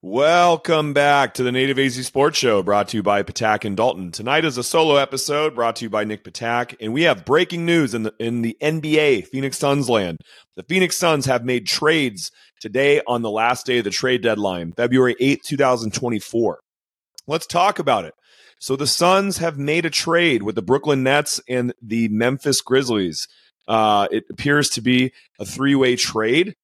Welcome 0.00 0.92
back 0.92 1.34
to 1.34 1.42
the 1.42 1.50
Native 1.50 1.76
AZ 1.76 2.06
Sports 2.06 2.38
Show 2.38 2.62
brought 2.62 2.86
to 2.90 2.96
you 2.96 3.02
by 3.02 3.24
Patak 3.24 3.64
and 3.64 3.76
Dalton. 3.76 4.12
Tonight 4.12 4.44
is 4.44 4.56
a 4.56 4.62
solo 4.62 4.94
episode 4.94 5.56
brought 5.56 5.74
to 5.74 5.86
you 5.86 5.90
by 5.90 6.04
Nick 6.04 6.22
Patak, 6.22 6.76
and 6.80 6.92
we 6.92 7.02
have 7.02 7.24
breaking 7.24 7.66
news 7.66 7.94
in 7.94 8.04
the 8.04 8.14
in 8.20 8.42
the 8.42 8.56
NBA, 8.62 9.26
Phoenix 9.26 9.58
Suns 9.58 9.88
land. 9.88 10.18
The 10.54 10.62
Phoenix 10.62 10.96
Suns 10.96 11.26
have 11.26 11.44
made 11.44 11.66
trades 11.66 12.30
today 12.60 13.02
on 13.08 13.22
the 13.22 13.30
last 13.30 13.66
day 13.66 13.78
of 13.78 13.84
the 13.84 13.90
trade 13.90 14.22
deadline, 14.22 14.70
February 14.70 15.16
8th, 15.20 15.42
2024. 15.42 16.60
Let's 17.26 17.48
talk 17.48 17.80
about 17.80 18.04
it. 18.04 18.14
So 18.60 18.76
the 18.76 18.86
Suns 18.86 19.38
have 19.38 19.58
made 19.58 19.84
a 19.84 19.90
trade 19.90 20.44
with 20.44 20.54
the 20.54 20.62
Brooklyn 20.62 21.02
Nets 21.02 21.40
and 21.48 21.74
the 21.82 22.06
Memphis 22.06 22.60
Grizzlies. 22.60 23.26
Uh, 23.66 24.06
it 24.12 24.26
appears 24.30 24.70
to 24.70 24.80
be 24.80 25.12
a 25.40 25.44
three-way 25.44 25.96
trade. 25.96 26.54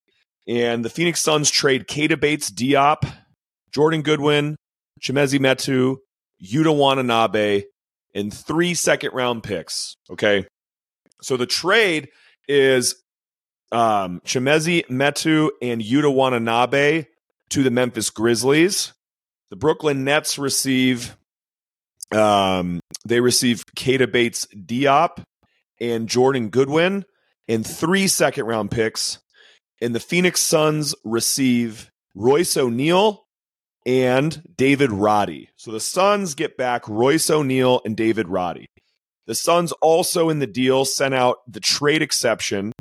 And 0.46 0.84
the 0.84 0.90
Phoenix 0.90 1.20
Suns 1.20 1.50
trade 1.50 1.88
Keita 1.88 2.20
Bates 2.20 2.50
Diop, 2.50 3.10
Jordan 3.74 4.02
Goodwin, 4.02 4.56
Chimezie 5.00 5.40
Metu, 5.40 5.96
Yuta 6.42 6.74
Watanabe, 6.74 7.64
and 8.14 8.32
three 8.32 8.74
second 8.74 9.12
round 9.12 9.42
picks. 9.42 9.96
Okay. 10.10 10.46
So 11.22 11.36
the 11.36 11.46
trade 11.46 12.08
is 12.48 13.02
um, 13.72 14.20
Chimezie 14.24 14.86
Metu 14.86 15.50
and 15.60 15.80
Yuta 15.80 16.12
Watanabe 16.12 17.06
to 17.50 17.62
the 17.62 17.70
Memphis 17.70 18.10
Grizzlies. 18.10 18.92
The 19.50 19.56
Brooklyn 19.56 20.04
Nets 20.04 20.38
receive 20.38 21.16
um, 22.12 22.80
they 23.06 23.20
receive 23.20 23.64
Keita 23.76 24.10
Bates 24.10 24.46
Diop 24.54 25.22
and 25.80 26.08
Jordan 26.08 26.50
Goodwin 26.50 27.04
and 27.48 27.66
three 27.66 28.06
second 28.06 28.46
round 28.46 28.70
picks. 28.70 29.18
And 29.80 29.94
the 29.94 30.00
Phoenix 30.00 30.40
Suns 30.40 30.94
receive 31.04 31.90
Royce 32.14 32.56
O'Neale 32.56 33.23
and 33.86 34.42
David 34.56 34.90
Roddy. 34.90 35.50
So 35.56 35.70
the 35.70 35.80
Suns 35.80 36.34
get 36.34 36.56
back 36.56 36.88
Royce 36.88 37.30
O'Neale 37.30 37.80
and 37.84 37.96
David 37.96 38.28
Roddy. 38.28 38.66
The 39.26 39.34
Suns 39.34 39.72
also 39.72 40.28
in 40.28 40.38
the 40.38 40.46
deal 40.46 40.84
sent 40.84 41.14
out 41.14 41.38
the 41.48 41.60
trade 41.60 42.02
exception 42.02 42.72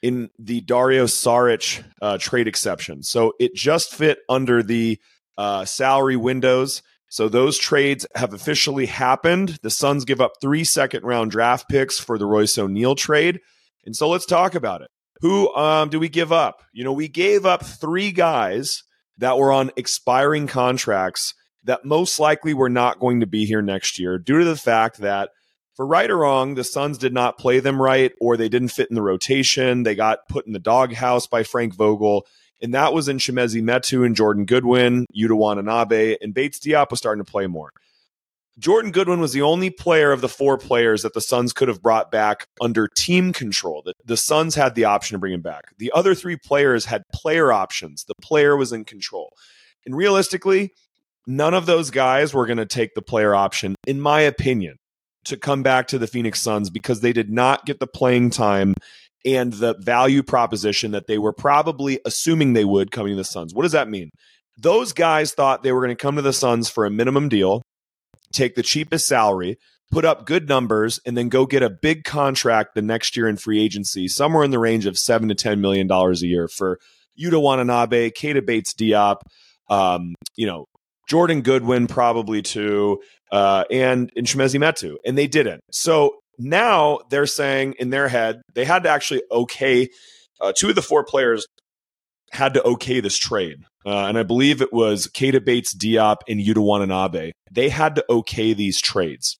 in 0.00 0.30
the 0.38 0.60
Dario 0.62 1.04
Saric 1.04 1.84
uh, 2.00 2.18
trade 2.18 2.48
exception. 2.48 3.02
So 3.02 3.34
it 3.38 3.54
just 3.54 3.94
fit 3.94 4.18
under 4.28 4.62
the 4.62 4.98
uh, 5.38 5.64
salary 5.64 6.16
windows. 6.16 6.82
So 7.08 7.28
those 7.28 7.58
trades 7.58 8.06
have 8.14 8.32
officially 8.32 8.86
happened. 8.86 9.58
The 9.62 9.70
Suns 9.70 10.04
give 10.04 10.20
up 10.20 10.32
three 10.40 10.64
second 10.64 11.04
round 11.04 11.30
draft 11.30 11.68
picks 11.68 11.98
for 11.98 12.18
the 12.18 12.26
Royce 12.26 12.56
O'Neale 12.58 12.94
trade. 12.94 13.40
And 13.84 13.94
so 13.94 14.08
let's 14.08 14.26
talk 14.26 14.54
about 14.54 14.82
it. 14.82 14.88
Who 15.20 15.54
um, 15.54 15.88
do 15.88 16.00
we 16.00 16.08
give 16.08 16.32
up? 16.32 16.62
You 16.72 16.84
know, 16.84 16.92
we 16.92 17.08
gave 17.08 17.46
up 17.46 17.64
three 17.64 18.12
guys 18.12 18.82
that 19.18 19.38
were 19.38 19.52
on 19.52 19.70
expiring 19.76 20.46
contracts 20.46 21.34
that 21.64 21.84
most 21.84 22.18
likely 22.18 22.54
were 22.54 22.68
not 22.68 22.98
going 22.98 23.20
to 23.20 23.26
be 23.26 23.44
here 23.44 23.62
next 23.62 23.98
year 23.98 24.18
due 24.18 24.38
to 24.38 24.44
the 24.44 24.56
fact 24.56 24.98
that 24.98 25.30
for 25.74 25.86
right 25.86 26.10
or 26.10 26.18
wrong, 26.18 26.54
the 26.54 26.64
Suns 26.64 26.98
did 26.98 27.14
not 27.14 27.38
play 27.38 27.60
them 27.60 27.80
right 27.80 28.12
or 28.20 28.36
they 28.36 28.48
didn't 28.48 28.68
fit 28.68 28.90
in 28.90 28.94
the 28.94 29.02
rotation. 29.02 29.84
They 29.84 29.94
got 29.94 30.28
put 30.28 30.46
in 30.46 30.52
the 30.52 30.58
doghouse 30.58 31.26
by 31.26 31.44
Frank 31.44 31.74
Vogel. 31.74 32.26
And 32.60 32.74
that 32.74 32.92
was 32.92 33.08
in 33.08 33.18
Chimezie 33.18 33.62
Metu 33.62 34.04
and 34.04 34.14
Jordan 34.14 34.44
Goodwin, 34.44 35.06
Yuta 35.16 35.36
Watanabe, 35.36 36.16
and 36.20 36.34
Bates 36.34 36.60
Diop 36.60 36.90
was 36.90 37.00
starting 37.00 37.24
to 37.24 37.30
play 37.30 37.46
more. 37.46 37.72
Jordan 38.58 38.92
Goodwin 38.92 39.20
was 39.20 39.32
the 39.32 39.42
only 39.42 39.70
player 39.70 40.12
of 40.12 40.20
the 40.20 40.28
four 40.28 40.58
players 40.58 41.02
that 41.02 41.14
the 41.14 41.20
Suns 41.20 41.52
could 41.52 41.68
have 41.68 41.82
brought 41.82 42.10
back 42.10 42.46
under 42.60 42.86
team 42.86 43.32
control. 43.32 43.82
The, 43.82 43.94
the 44.04 44.16
Suns 44.16 44.54
had 44.54 44.74
the 44.74 44.84
option 44.84 45.14
to 45.14 45.18
bring 45.18 45.32
him 45.32 45.40
back. 45.40 45.74
The 45.78 45.90
other 45.94 46.14
three 46.14 46.36
players 46.36 46.84
had 46.84 47.02
player 47.12 47.50
options. 47.50 48.04
The 48.04 48.14
player 48.20 48.56
was 48.56 48.72
in 48.72 48.84
control. 48.84 49.32
And 49.86 49.96
realistically, 49.96 50.72
none 51.26 51.54
of 51.54 51.64
those 51.64 51.90
guys 51.90 52.34
were 52.34 52.46
going 52.46 52.58
to 52.58 52.66
take 52.66 52.94
the 52.94 53.02
player 53.02 53.34
option, 53.34 53.74
in 53.86 54.00
my 54.00 54.20
opinion, 54.20 54.76
to 55.24 55.38
come 55.38 55.62
back 55.62 55.88
to 55.88 55.98
the 55.98 56.06
Phoenix 56.06 56.40
Suns 56.40 56.68
because 56.68 57.00
they 57.00 57.12
did 57.12 57.30
not 57.30 57.64
get 57.64 57.80
the 57.80 57.86
playing 57.86 58.30
time 58.30 58.74
and 59.24 59.54
the 59.54 59.76
value 59.78 60.22
proposition 60.22 60.90
that 60.90 61.06
they 61.06 61.16
were 61.16 61.32
probably 61.32 62.00
assuming 62.04 62.52
they 62.52 62.64
would 62.64 62.90
coming 62.90 63.12
to 63.12 63.16
the 63.16 63.24
Suns. 63.24 63.54
What 63.54 63.62
does 63.62 63.72
that 63.72 63.88
mean? 63.88 64.10
Those 64.58 64.92
guys 64.92 65.32
thought 65.32 65.62
they 65.62 65.72
were 65.72 65.80
going 65.80 65.96
to 65.96 66.02
come 66.02 66.16
to 66.16 66.22
the 66.22 66.32
Suns 66.34 66.68
for 66.68 66.84
a 66.84 66.90
minimum 66.90 67.30
deal 67.30 67.62
take 68.32 68.54
the 68.54 68.62
cheapest 68.62 69.06
salary, 69.06 69.58
put 69.90 70.04
up 70.04 70.26
good 70.26 70.48
numbers, 70.48 71.00
and 71.06 71.16
then 71.16 71.28
go 71.28 71.46
get 71.46 71.62
a 71.62 71.70
big 71.70 72.04
contract 72.04 72.74
the 72.74 72.82
next 72.82 73.16
year 73.16 73.28
in 73.28 73.36
free 73.36 73.62
agency, 73.62 74.08
somewhere 74.08 74.44
in 74.44 74.50
the 74.50 74.58
range 74.58 74.86
of 74.86 74.98
seven 74.98 75.28
to 75.28 75.34
ten 75.34 75.60
million 75.60 75.86
dollars 75.86 76.22
a 76.22 76.26
year 76.26 76.48
for 76.48 76.78
Yuta 77.20 77.40
Watanabe, 77.40 78.10
Keita 78.10 78.44
Bates 78.44 78.74
Diop, 78.74 79.20
um, 79.68 80.14
you 80.36 80.46
know, 80.46 80.66
Jordan 81.08 81.42
Goodwin 81.42 81.86
probably 81.86 82.42
too, 82.42 83.02
uh, 83.30 83.64
and 83.70 84.10
and 84.16 84.26
Chimezie 84.26 84.60
Metu, 84.60 84.96
and 85.04 85.16
they 85.16 85.26
didn't. 85.26 85.62
So 85.70 86.16
now 86.38 87.00
they're 87.10 87.26
saying 87.26 87.74
in 87.78 87.90
their 87.90 88.08
head 88.08 88.42
they 88.54 88.64
had 88.64 88.84
to 88.84 88.88
actually 88.88 89.22
okay 89.30 89.88
uh, 90.40 90.52
two 90.56 90.70
of 90.70 90.74
the 90.74 90.82
four 90.82 91.04
players 91.04 91.46
had 92.32 92.54
to 92.54 92.62
okay 92.64 93.00
this 93.00 93.18
trade. 93.18 93.64
Uh, 93.84 94.06
and 94.06 94.18
I 94.18 94.22
believe 94.22 94.62
it 94.62 94.72
was 94.72 95.06
Keita 95.06 95.44
Bates, 95.44 95.74
Diop, 95.74 96.18
and 96.28 96.40
Yuta 96.40 96.62
Watanabe. 96.62 97.32
They 97.50 97.68
had 97.68 97.96
to 97.96 98.04
okay 98.08 98.52
these 98.52 98.80
trades. 98.80 99.38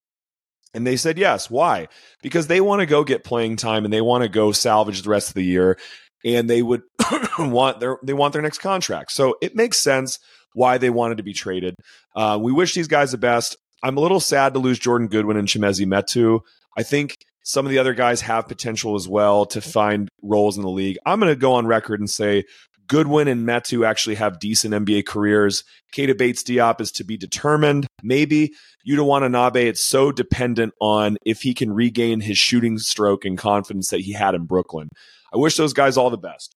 And 0.74 0.86
they 0.86 0.96
said 0.96 1.18
yes. 1.18 1.50
Why? 1.50 1.88
Because 2.22 2.46
they 2.46 2.60
want 2.60 2.80
to 2.80 2.86
go 2.86 3.04
get 3.04 3.24
playing 3.24 3.56
time 3.56 3.84
and 3.84 3.92
they 3.92 4.00
want 4.00 4.22
to 4.22 4.28
go 4.28 4.52
salvage 4.52 5.02
the 5.02 5.10
rest 5.10 5.28
of 5.28 5.34
the 5.34 5.44
year. 5.44 5.78
And 6.24 6.48
they 6.48 6.62
would 6.62 6.82
want 7.38 7.80
their 7.80 7.98
they 8.02 8.14
want 8.14 8.32
their 8.32 8.42
next 8.42 8.58
contract. 8.58 9.12
So 9.12 9.36
it 9.42 9.54
makes 9.54 9.78
sense 9.78 10.18
why 10.54 10.78
they 10.78 10.90
wanted 10.90 11.16
to 11.16 11.22
be 11.22 11.32
traded. 11.32 11.74
Uh, 12.14 12.38
we 12.40 12.52
wish 12.52 12.74
these 12.74 12.88
guys 12.88 13.12
the 13.12 13.18
best. 13.18 13.56
I'm 13.82 13.96
a 13.96 14.00
little 14.00 14.20
sad 14.20 14.54
to 14.54 14.60
lose 14.60 14.78
Jordan 14.78 15.08
Goodwin 15.08 15.36
and 15.36 15.48
Chimezie 15.48 15.86
Metu. 15.86 16.40
I 16.76 16.82
think 16.84 17.16
some 17.44 17.66
of 17.66 17.70
the 17.70 17.78
other 17.78 17.94
guys 17.94 18.20
have 18.20 18.46
potential 18.46 18.94
as 18.94 19.08
well 19.08 19.46
to 19.46 19.60
find 19.60 20.08
roles 20.22 20.56
in 20.56 20.62
the 20.62 20.70
league. 20.70 20.98
I'm 21.04 21.18
going 21.18 21.32
to 21.32 21.36
go 21.36 21.54
on 21.54 21.66
record 21.66 22.00
and 22.00 22.08
say 22.08 22.44
Goodwin 22.86 23.28
and 23.28 23.46
Metu 23.46 23.86
actually 23.86 24.16
have 24.16 24.38
decent 24.38 24.74
NBA 24.74 25.06
careers. 25.06 25.64
Keita 25.94 26.16
Bates 26.16 26.42
Diop 26.42 26.80
is 26.80 26.92
to 26.92 27.04
be 27.04 27.16
determined. 27.16 27.86
Maybe 28.02 28.52
Yuta 28.86 29.04
Watanabe, 29.04 29.66
it's 29.66 29.84
so 29.84 30.12
dependent 30.12 30.74
on 30.80 31.16
if 31.24 31.42
he 31.42 31.54
can 31.54 31.72
regain 31.72 32.20
his 32.20 32.38
shooting 32.38 32.78
stroke 32.78 33.24
and 33.24 33.38
confidence 33.38 33.88
that 33.90 34.00
he 34.00 34.12
had 34.12 34.34
in 34.34 34.44
Brooklyn. 34.44 34.88
I 35.32 35.38
wish 35.38 35.56
those 35.56 35.72
guys 35.72 35.96
all 35.96 36.10
the 36.10 36.18
best. 36.18 36.54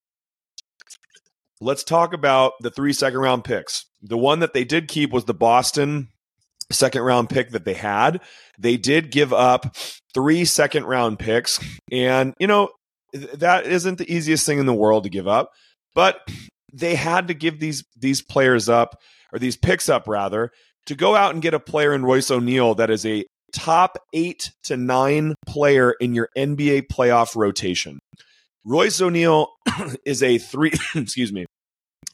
Let's 1.61 1.85
talk 1.85 2.13
about 2.13 2.53
the 2.61 2.71
three 2.71 2.93
second 2.93 3.21
round 3.21 3.45
picks. 3.45 3.87
The 4.03 4.19
one 4.19 4.41
that 4.41 4.53
they 4.53 4.65
did 4.65 4.89
keep 4.89 5.13
was 5.13 5.25
the 5.25 5.35
Boston 5.35 6.09
second 6.71 7.03
round 7.03 7.31
pick 7.31 7.51
that 7.51 7.65
they 7.65 7.75
had. 7.75 8.21
They 8.59 8.77
did 8.77 9.11
give 9.11 9.33
up 9.33 9.77
three 10.13 10.45
second 10.45 10.85
round 10.85 11.19
picks. 11.19 11.61
And, 11.91 12.35
you 12.39 12.47
know, 12.47 12.71
that 13.13 13.67
isn't 13.67 13.99
the 13.99 14.13
easiest 14.13 14.45
thing 14.45 14.59
in 14.59 14.67
the 14.67 14.75
world 14.75 15.05
to 15.05 15.11
give 15.11 15.29
up. 15.29 15.53
But 15.97 16.21
they 16.73 16.95
had 16.95 17.29
to 17.29 17.35
give 17.35 17.59
these 17.59 17.83
these 17.99 18.23
players 18.23 18.69
up 18.69 19.01
or 19.33 19.39
these 19.39 19.57
picks 19.57 19.89
up 19.89 20.07
rather 20.07 20.53
to 20.85 20.95
go 20.95 21.17
out 21.17 21.33
and 21.33 21.43
get 21.43 21.55
a 21.55 21.59
player 21.59 21.95
in 21.95 22.05
Royce 22.05 22.31
O'Neale 22.31 22.75
that 22.77 22.91
is 22.91 23.05
a 23.07 23.25
top 23.53 23.97
8 24.13 24.53
to 24.65 24.77
9 24.77 25.35
player 25.47 25.95
in 25.99 26.15
your 26.15 26.29
NBA 26.37 26.89
playoff 26.93 27.35
rotation. 27.35 27.99
Royce 28.65 29.01
O'Neale 29.01 29.49
is 30.05 30.23
a 30.23 30.37
3 30.37 30.73
excuse 30.95 31.33
me, 31.33 31.47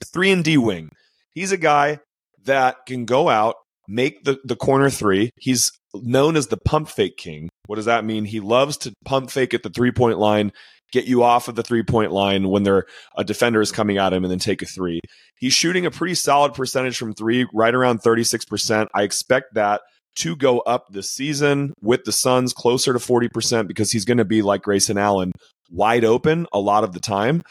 3 0.06 0.30
and 0.30 0.44
D 0.44 0.56
wing. 0.56 0.88
He's 1.34 1.50
a 1.50 1.58
guy 1.58 1.98
that 2.44 2.86
can 2.86 3.04
go 3.04 3.28
out, 3.28 3.56
make 3.88 4.22
the 4.22 4.38
the 4.44 4.56
corner 4.56 4.90
3. 4.90 5.30
He's 5.40 5.72
known 5.92 6.36
as 6.36 6.46
the 6.46 6.56
pump 6.56 6.88
fake 6.88 7.16
king. 7.16 7.48
What 7.66 7.76
does 7.76 7.86
that 7.86 8.04
mean? 8.04 8.26
He 8.26 8.38
loves 8.38 8.76
to 8.78 8.92
pump 9.04 9.32
fake 9.32 9.54
at 9.54 9.64
the 9.64 9.70
three 9.70 9.90
point 9.90 10.18
line 10.18 10.52
get 10.92 11.06
you 11.06 11.22
off 11.22 11.48
of 11.48 11.56
the 11.56 11.62
three 11.62 11.82
point 11.82 12.12
line 12.12 12.48
when 12.48 12.62
they're 12.62 12.84
a 13.16 13.24
defender 13.24 13.60
is 13.60 13.72
coming 13.72 13.98
at 13.98 14.12
him 14.12 14.24
and 14.24 14.30
then 14.30 14.38
take 14.38 14.62
a 14.62 14.66
three. 14.66 15.00
He's 15.36 15.54
shooting 15.54 15.86
a 15.86 15.90
pretty 15.90 16.14
solid 16.14 16.54
percentage 16.54 16.96
from 16.96 17.14
three, 17.14 17.46
right 17.52 17.74
around 17.74 18.02
36%. 18.02 18.88
I 18.94 19.02
expect 19.02 19.54
that 19.54 19.80
to 20.16 20.36
go 20.36 20.60
up 20.60 20.86
this 20.90 21.10
season 21.10 21.72
with 21.80 22.04
the 22.04 22.12
Suns 22.12 22.52
closer 22.52 22.92
to 22.92 22.98
40% 22.98 23.66
because 23.66 23.90
he's 23.90 24.04
going 24.04 24.18
to 24.18 24.24
be 24.24 24.42
like 24.42 24.62
Grayson 24.62 24.98
Allen, 24.98 25.32
wide 25.70 26.04
open 26.04 26.46
a 26.52 26.60
lot 26.60 26.84
of 26.84 26.92
the 26.92 27.00
time. 27.00 27.42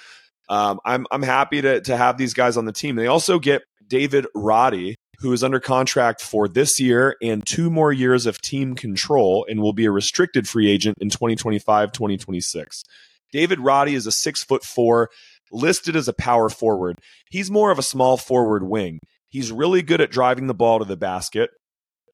Um, 0.48 0.80
I'm 0.86 1.08
I'm 1.12 1.24
happy 1.24 1.62
to 1.62 1.82
to 1.82 1.96
have 1.96 2.18
these 2.18 2.34
guys 2.34 2.58
on 2.58 2.66
the 2.66 2.74
team. 2.74 2.98
They 2.98 3.08
also 3.08 3.40
get 3.40 3.64
David 3.88 4.28
Roddy, 4.36 4.96
who 5.20 5.32
is 5.32 5.44
under 5.44 5.60
contract 5.60 6.22
for 6.22 6.48
this 6.48 6.80
year 6.80 7.16
and 7.22 7.46
two 7.46 7.70
more 7.70 7.94
years 7.94 8.26
of 8.26 8.42
team 8.42 8.76
control 8.76 9.46
and 9.50 9.62
will 9.62 9.74
be 9.74 9.86
a 9.86 9.92
restricted 9.92 10.48
free 10.48 10.70
agent 10.70 10.98
in 11.00 11.10
2025 11.10 11.92
2026. 11.94 12.84
David 13.32 13.60
Roddy 13.60 13.96
is 13.96 14.08
a 14.08 14.12
six 14.12 14.44
foot 14.44 14.64
four, 14.64 15.10
listed 15.52 15.96
as 15.96 16.08
a 16.08 16.14
power 16.14 16.50
forward. 16.50 17.00
He's 17.30 17.52
more 17.52 17.72
of 17.72 17.80
a 17.80 17.84
small 17.84 18.18
forward 18.18 18.64
wing. 18.64 19.00
He's 19.30 19.52
really 19.52 19.82
good 19.82 20.02
at 20.02 20.12
driving 20.12 20.48
the 20.48 20.54
ball 20.54 20.80
to 20.80 20.86
the 20.86 20.98
basket. 20.98 21.50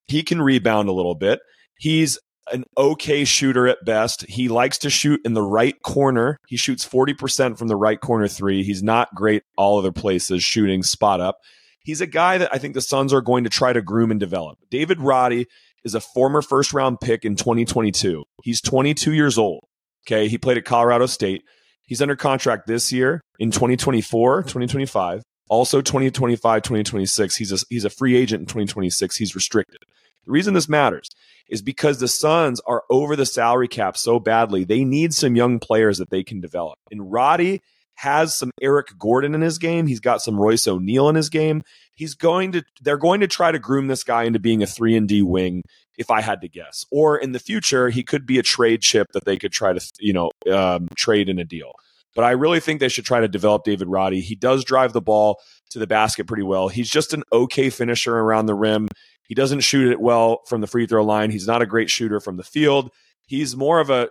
He 0.06 0.22
can 0.22 0.40
rebound 0.40 0.88
a 0.88 0.92
little 0.92 1.14
bit. 1.14 1.40
He's 1.78 2.18
an 2.52 2.64
okay 2.76 3.24
shooter 3.24 3.66
at 3.68 3.84
best. 3.84 4.24
He 4.28 4.48
likes 4.48 4.78
to 4.78 4.90
shoot 4.90 5.20
in 5.24 5.34
the 5.34 5.42
right 5.42 5.74
corner. 5.82 6.38
He 6.48 6.56
shoots 6.56 6.86
40% 6.86 7.58
from 7.58 7.68
the 7.68 7.76
right 7.76 8.00
corner 8.00 8.28
three. 8.28 8.62
He's 8.62 8.82
not 8.82 9.14
great 9.14 9.42
all 9.56 9.78
other 9.78 9.92
places 9.92 10.42
shooting 10.42 10.82
spot 10.82 11.20
up. 11.20 11.38
He's 11.80 12.00
a 12.00 12.06
guy 12.06 12.38
that 12.38 12.50
I 12.52 12.58
think 12.58 12.74
the 12.74 12.80
Suns 12.80 13.12
are 13.12 13.20
going 13.20 13.44
to 13.44 13.50
try 13.50 13.72
to 13.72 13.82
groom 13.82 14.10
and 14.10 14.20
develop. 14.20 14.58
David 14.70 15.00
Roddy 15.00 15.46
is 15.84 15.94
a 15.94 16.00
former 16.00 16.42
first 16.42 16.72
round 16.72 17.00
pick 17.00 17.24
in 17.24 17.36
2022. 17.36 18.24
He's 18.42 18.60
22 18.60 19.12
years 19.12 19.38
old. 19.38 19.64
Okay. 20.08 20.28
He 20.28 20.38
played 20.38 20.56
at 20.56 20.64
Colorado 20.64 21.04
State. 21.06 21.44
He's 21.86 22.00
under 22.00 22.16
contract 22.16 22.66
this 22.66 22.92
year 22.92 23.20
in 23.38 23.50
2024, 23.50 24.42
2025. 24.42 25.22
Also 25.50 25.80
2025, 25.80 26.62
2026. 26.62 27.36
He's 27.36 27.52
a, 27.52 27.58
he's 27.68 27.84
a 27.84 27.90
free 27.90 28.16
agent 28.16 28.40
in 28.40 28.46
2026. 28.46 29.16
He's 29.16 29.34
restricted. 29.34 29.78
The 30.24 30.32
reason 30.32 30.54
this 30.54 30.68
matters 30.68 31.08
is 31.48 31.62
because 31.62 32.00
the 32.00 32.08
Suns 32.08 32.60
are 32.66 32.84
over 32.90 33.16
the 33.16 33.24
salary 33.24 33.68
cap 33.68 33.96
so 33.96 34.18
badly. 34.18 34.64
They 34.64 34.84
need 34.84 35.14
some 35.14 35.36
young 35.36 35.58
players 35.58 35.98
that 35.98 36.10
they 36.10 36.22
can 36.22 36.40
develop. 36.40 36.78
And 36.90 37.10
Roddy 37.10 37.60
has 37.96 38.34
some 38.34 38.50
Eric 38.62 38.98
Gordon 38.98 39.34
in 39.34 39.40
his 39.40 39.58
game. 39.58 39.86
He's 39.86 40.00
got 40.00 40.20
some 40.20 40.38
Royce 40.38 40.68
O'Neale 40.68 41.08
in 41.08 41.16
his 41.16 41.30
game. 41.30 41.62
He's 41.94 42.14
going 42.14 42.52
to 42.52 42.62
they're 42.80 42.96
going 42.96 43.20
to 43.20 43.26
try 43.26 43.50
to 43.50 43.58
groom 43.58 43.88
this 43.88 44.04
guy 44.04 44.24
into 44.24 44.38
being 44.38 44.62
a 44.62 44.66
3 44.66 44.96
and 44.96 45.08
D 45.08 45.22
wing 45.22 45.64
if 45.98 46.10
I 46.10 46.22
had 46.22 46.40
to 46.40 46.48
guess. 46.48 46.86
Or 46.90 47.18
in 47.18 47.32
the 47.32 47.38
future, 47.38 47.90
he 47.90 48.02
could 48.02 48.24
be 48.24 48.38
a 48.38 48.42
trade 48.42 48.80
chip 48.80 49.08
that 49.12 49.24
they 49.24 49.36
could 49.36 49.52
try 49.52 49.72
to, 49.72 49.92
you 49.98 50.12
know, 50.12 50.30
um, 50.50 50.88
trade 50.96 51.28
in 51.28 51.38
a 51.38 51.44
deal. 51.44 51.72
But 52.14 52.24
I 52.24 52.30
really 52.30 52.60
think 52.60 52.80
they 52.80 52.88
should 52.88 53.04
try 53.04 53.20
to 53.20 53.28
develop 53.28 53.64
David 53.64 53.88
Roddy. 53.88 54.20
He 54.20 54.34
does 54.34 54.64
drive 54.64 54.92
the 54.92 55.02
ball 55.02 55.40
to 55.70 55.78
the 55.78 55.86
basket 55.86 56.26
pretty 56.26 56.42
well. 56.42 56.68
He's 56.68 56.88
just 56.88 57.12
an 57.12 57.22
okay 57.32 57.68
finisher 57.68 58.16
around 58.16 58.46
the 58.46 58.54
rim. 58.54 58.88
He 59.24 59.34
doesn't 59.34 59.60
shoot 59.60 59.92
it 59.92 60.00
well 60.00 60.40
from 60.48 60.60
the 60.62 60.66
free 60.66 60.86
throw 60.86 61.04
line. 61.04 61.30
He's 61.30 61.46
not 61.46 61.62
a 61.62 61.66
great 61.66 61.90
shooter 61.90 62.18
from 62.18 62.36
the 62.36 62.42
field. 62.42 62.90
He's 63.26 63.56
more 63.56 63.78
of 63.78 63.90
a 63.90 64.08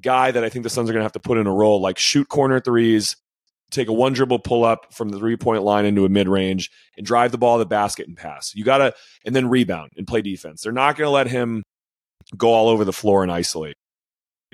guy 0.00 0.30
that 0.30 0.44
I 0.44 0.48
think 0.48 0.62
the 0.62 0.70
Suns 0.70 0.88
are 0.88 0.92
going 0.92 1.02
to 1.02 1.04
have 1.04 1.12
to 1.12 1.20
put 1.20 1.38
in 1.38 1.46
a 1.46 1.52
role 1.52 1.80
like 1.80 1.98
shoot 1.98 2.28
corner 2.28 2.60
threes, 2.60 3.16
take 3.70 3.88
a 3.88 3.92
one 3.92 4.12
dribble 4.12 4.40
pull 4.40 4.64
up 4.64 4.92
from 4.92 5.08
the 5.08 5.18
three 5.18 5.36
point 5.36 5.62
line 5.62 5.84
into 5.84 6.04
a 6.04 6.08
mid 6.08 6.28
range, 6.28 6.70
and 6.96 7.06
drive 7.06 7.32
the 7.32 7.38
ball 7.38 7.56
to 7.56 7.64
the 7.64 7.68
basket 7.68 8.06
and 8.06 8.16
pass. 8.16 8.54
You 8.54 8.64
got 8.64 8.78
to, 8.78 8.94
and 9.24 9.34
then 9.34 9.48
rebound 9.48 9.92
and 9.96 10.06
play 10.06 10.22
defense. 10.22 10.62
They're 10.62 10.72
not 10.72 10.96
going 10.96 11.06
to 11.06 11.12
let 11.12 11.28
him 11.28 11.62
go 12.36 12.48
all 12.48 12.68
over 12.68 12.84
the 12.84 12.92
floor 12.92 13.22
and 13.22 13.32
isolate. 13.32 13.76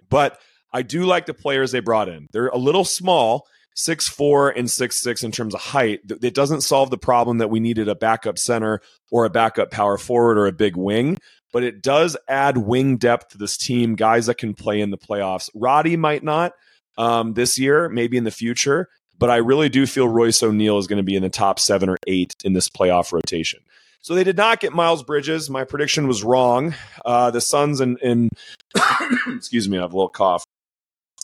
But 0.08 0.38
I 0.72 0.82
do 0.82 1.04
like 1.04 1.26
the 1.26 1.34
players 1.34 1.72
they 1.72 1.80
brought 1.80 2.08
in. 2.08 2.28
They're 2.32 2.48
a 2.48 2.58
little 2.58 2.84
small, 2.84 3.46
six 3.74 4.08
four 4.08 4.50
and 4.50 4.70
six 4.70 5.00
six 5.00 5.22
in 5.22 5.32
terms 5.32 5.54
of 5.54 5.60
height. 5.60 6.00
It 6.22 6.34
doesn't 6.34 6.62
solve 6.62 6.90
the 6.90 6.98
problem 6.98 7.38
that 7.38 7.50
we 7.50 7.60
needed 7.60 7.88
a 7.88 7.94
backup 7.94 8.38
center 8.38 8.80
or 9.10 9.24
a 9.24 9.30
backup 9.30 9.70
power 9.70 9.98
forward 9.98 10.38
or 10.38 10.46
a 10.46 10.52
big 10.52 10.76
wing, 10.76 11.18
but 11.52 11.62
it 11.62 11.82
does 11.82 12.16
add 12.28 12.56
wing 12.56 12.96
depth 12.96 13.30
to 13.30 13.38
this 13.38 13.56
team, 13.56 13.94
guys 13.94 14.26
that 14.26 14.38
can 14.38 14.54
play 14.54 14.80
in 14.80 14.90
the 14.90 14.98
playoffs. 14.98 15.50
Roddy 15.54 15.96
might 15.96 16.24
not 16.24 16.52
um, 16.98 17.34
this 17.34 17.58
year, 17.58 17.88
maybe 17.88 18.16
in 18.16 18.24
the 18.24 18.30
future, 18.30 18.88
but 19.22 19.30
I 19.30 19.36
really 19.36 19.68
do 19.68 19.86
feel 19.86 20.08
Royce 20.08 20.42
O'Neale 20.42 20.78
is 20.78 20.88
going 20.88 20.96
to 20.96 21.04
be 21.04 21.14
in 21.14 21.22
the 21.22 21.30
top 21.30 21.60
seven 21.60 21.88
or 21.88 21.96
eight 22.08 22.34
in 22.44 22.54
this 22.54 22.68
playoff 22.68 23.12
rotation. 23.12 23.60
So 24.00 24.16
they 24.16 24.24
did 24.24 24.36
not 24.36 24.58
get 24.58 24.72
Miles 24.72 25.04
Bridges. 25.04 25.48
My 25.48 25.62
prediction 25.62 26.08
was 26.08 26.24
wrong. 26.24 26.74
Uh, 27.04 27.30
the 27.30 27.40
Suns 27.40 27.80
and, 27.80 27.98
and 28.02 28.30
excuse 29.28 29.68
me, 29.68 29.78
I 29.78 29.82
have 29.82 29.92
a 29.92 29.96
little 29.96 30.08
cough 30.08 30.44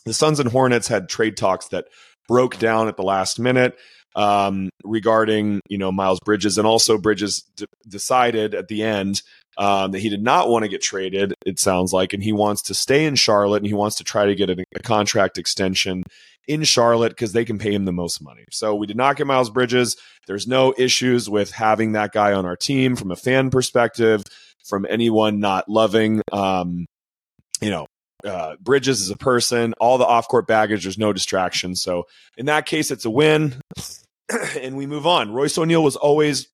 the 0.05 0.13
Suns 0.13 0.39
and 0.39 0.49
Hornets 0.49 0.87
had 0.87 1.09
trade 1.09 1.37
talks 1.37 1.67
that 1.67 1.85
broke 2.27 2.57
down 2.57 2.87
at 2.87 2.97
the 2.97 3.03
last 3.03 3.39
minute 3.39 3.77
um, 4.15 4.69
regarding 4.83 5.61
you 5.69 5.77
know 5.77 5.91
Miles 5.91 6.19
Bridges, 6.19 6.57
and 6.57 6.65
also 6.65 6.97
Bridges 6.97 7.43
d- 7.55 7.65
decided 7.87 8.53
at 8.53 8.67
the 8.67 8.83
end 8.83 9.21
um, 9.59 9.91
that 9.91 9.99
he 9.99 10.09
did 10.09 10.23
not 10.23 10.49
want 10.49 10.63
to 10.63 10.69
get 10.69 10.81
traded. 10.81 11.35
It 11.45 11.59
sounds 11.59 11.93
like, 11.93 12.13
and 12.13 12.23
he 12.23 12.31
wants 12.31 12.63
to 12.63 12.73
stay 12.73 13.05
in 13.05 13.15
Charlotte, 13.15 13.57
and 13.57 13.67
he 13.67 13.73
wants 13.73 13.97
to 13.97 14.03
try 14.03 14.25
to 14.25 14.33
get 14.33 14.49
a, 14.49 14.63
a 14.75 14.79
contract 14.79 15.37
extension 15.37 16.03
in 16.47 16.63
Charlotte 16.63 17.09
because 17.09 17.33
they 17.33 17.45
can 17.45 17.59
pay 17.59 17.73
him 17.73 17.85
the 17.85 17.91
most 17.91 18.23
money. 18.23 18.45
So 18.49 18.73
we 18.73 18.87
did 18.87 18.97
not 18.97 19.17
get 19.17 19.27
Miles 19.27 19.51
Bridges. 19.51 19.97
There's 20.25 20.47
no 20.47 20.73
issues 20.77 21.29
with 21.29 21.51
having 21.51 21.91
that 21.91 22.13
guy 22.13 22.33
on 22.33 22.45
our 22.45 22.55
team 22.55 22.95
from 22.95 23.11
a 23.11 23.15
fan 23.15 23.51
perspective, 23.51 24.23
from 24.65 24.87
anyone 24.89 25.39
not 25.39 25.69
loving 25.69 26.21
um, 26.31 26.87
you 27.61 27.69
know 27.69 27.85
uh, 28.23 28.55
Bridges 28.61 29.01
is 29.01 29.09
a 29.09 29.17
person, 29.17 29.73
all 29.79 29.97
the 29.97 30.05
off 30.05 30.27
court 30.27 30.47
baggage, 30.47 30.83
there's 30.83 30.97
no 30.97 31.13
distraction. 31.13 31.75
So 31.75 32.05
in 32.37 32.47
that 32.47 32.65
case, 32.65 32.91
it's 32.91 33.05
a 33.05 33.09
win. 33.09 33.61
and 34.61 34.77
we 34.77 34.85
move 34.85 35.07
on. 35.07 35.31
Royce 35.31 35.57
O'Neale 35.57 35.83
was 35.83 35.95
always 35.95 36.47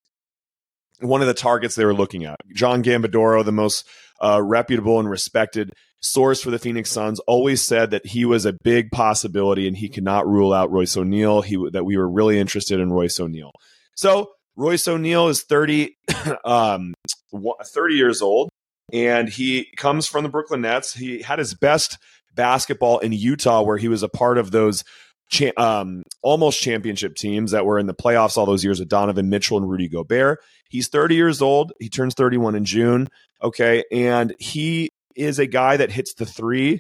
one 1.00 1.22
of 1.22 1.28
the 1.28 1.34
targets 1.34 1.76
they 1.76 1.86
were 1.86 1.94
looking 1.94 2.26
at. 2.26 2.38
John 2.54 2.84
Gambadoro, 2.84 3.44
the 3.44 3.52
most 3.52 3.88
uh, 4.22 4.42
reputable 4.42 5.00
and 5.00 5.10
respected 5.10 5.74
source 6.00 6.42
for 6.42 6.52
the 6.52 6.60
Phoenix 6.60 6.92
Suns, 6.92 7.20
always 7.22 7.62
said 7.62 7.92
that 7.92 8.06
he 8.06 8.26
was 8.26 8.46
a 8.46 8.54
big 8.64 8.92
possibility 8.92 9.68
and 9.68 9.78
he 9.78 9.90
could 9.90 10.04
not 10.04 10.28
rule 10.28 10.54
out 10.54 10.72
Royce 10.72 10.96
O'Neale. 10.96 11.42
He 11.42 11.58
that 11.72 11.86
we 11.86 11.98
were 11.98 12.10
really 12.10 12.40
interested 12.40 12.80
in 12.80 12.92
Royce 12.92 13.20
O'Neale. 13.20 13.54
So 13.96 14.32
Royce 14.56 14.88
O'Neale 14.88 15.28
is 15.30 15.44
30, 15.44 15.98
um, 16.46 16.94
30 17.34 17.96
years 17.96 18.22
old 18.22 18.50
and 18.94 19.30
he 19.30 19.68
comes 19.78 20.08
from 20.08 20.24
the 20.24 20.30
Brooklyn 20.30 20.62
Nets. 20.62 20.94
He 20.94 21.22
had 21.22 21.40
his 21.40 21.54
best 21.54 21.98
basketball 22.34 23.00
in 23.00 23.14
Utah, 23.14 23.62
where 23.62 23.78
he 23.78 23.88
was 23.88 24.04
a 24.04 24.10
part 24.10 24.38
of 24.38 24.52
those 24.52 24.84
cha- 25.30 25.52
um, 25.58 26.04
almost 26.22 26.62
championship 26.62 27.16
teams 27.16 27.52
that 27.52 27.66
were 27.66 27.80
in 27.80 27.88
the 27.88 27.94
playoffs 27.94 28.38
all 28.38 28.46
those 28.46 28.64
years 28.64 28.80
with 28.80 28.90
Donovan 28.90 29.30
Mitchell 29.30 29.58
and 29.58 29.70
Rudy 29.70 29.88
Gobert. 29.88 30.40
He's 30.70 30.88
30 30.88 31.16
years 31.16 31.42
old. 31.42 31.74
He 31.80 31.90
turns 31.90 32.14
31 32.14 32.56
in 32.56 32.66
June. 32.66 33.08
Okay. 33.42 33.84
And 33.92 34.34
he 34.40 34.90
is 35.16 35.40
a 35.40 35.48
guy 35.48 35.78
that 35.78 35.92
hits 35.92 36.14
the 36.14 36.26
three. 36.26 36.80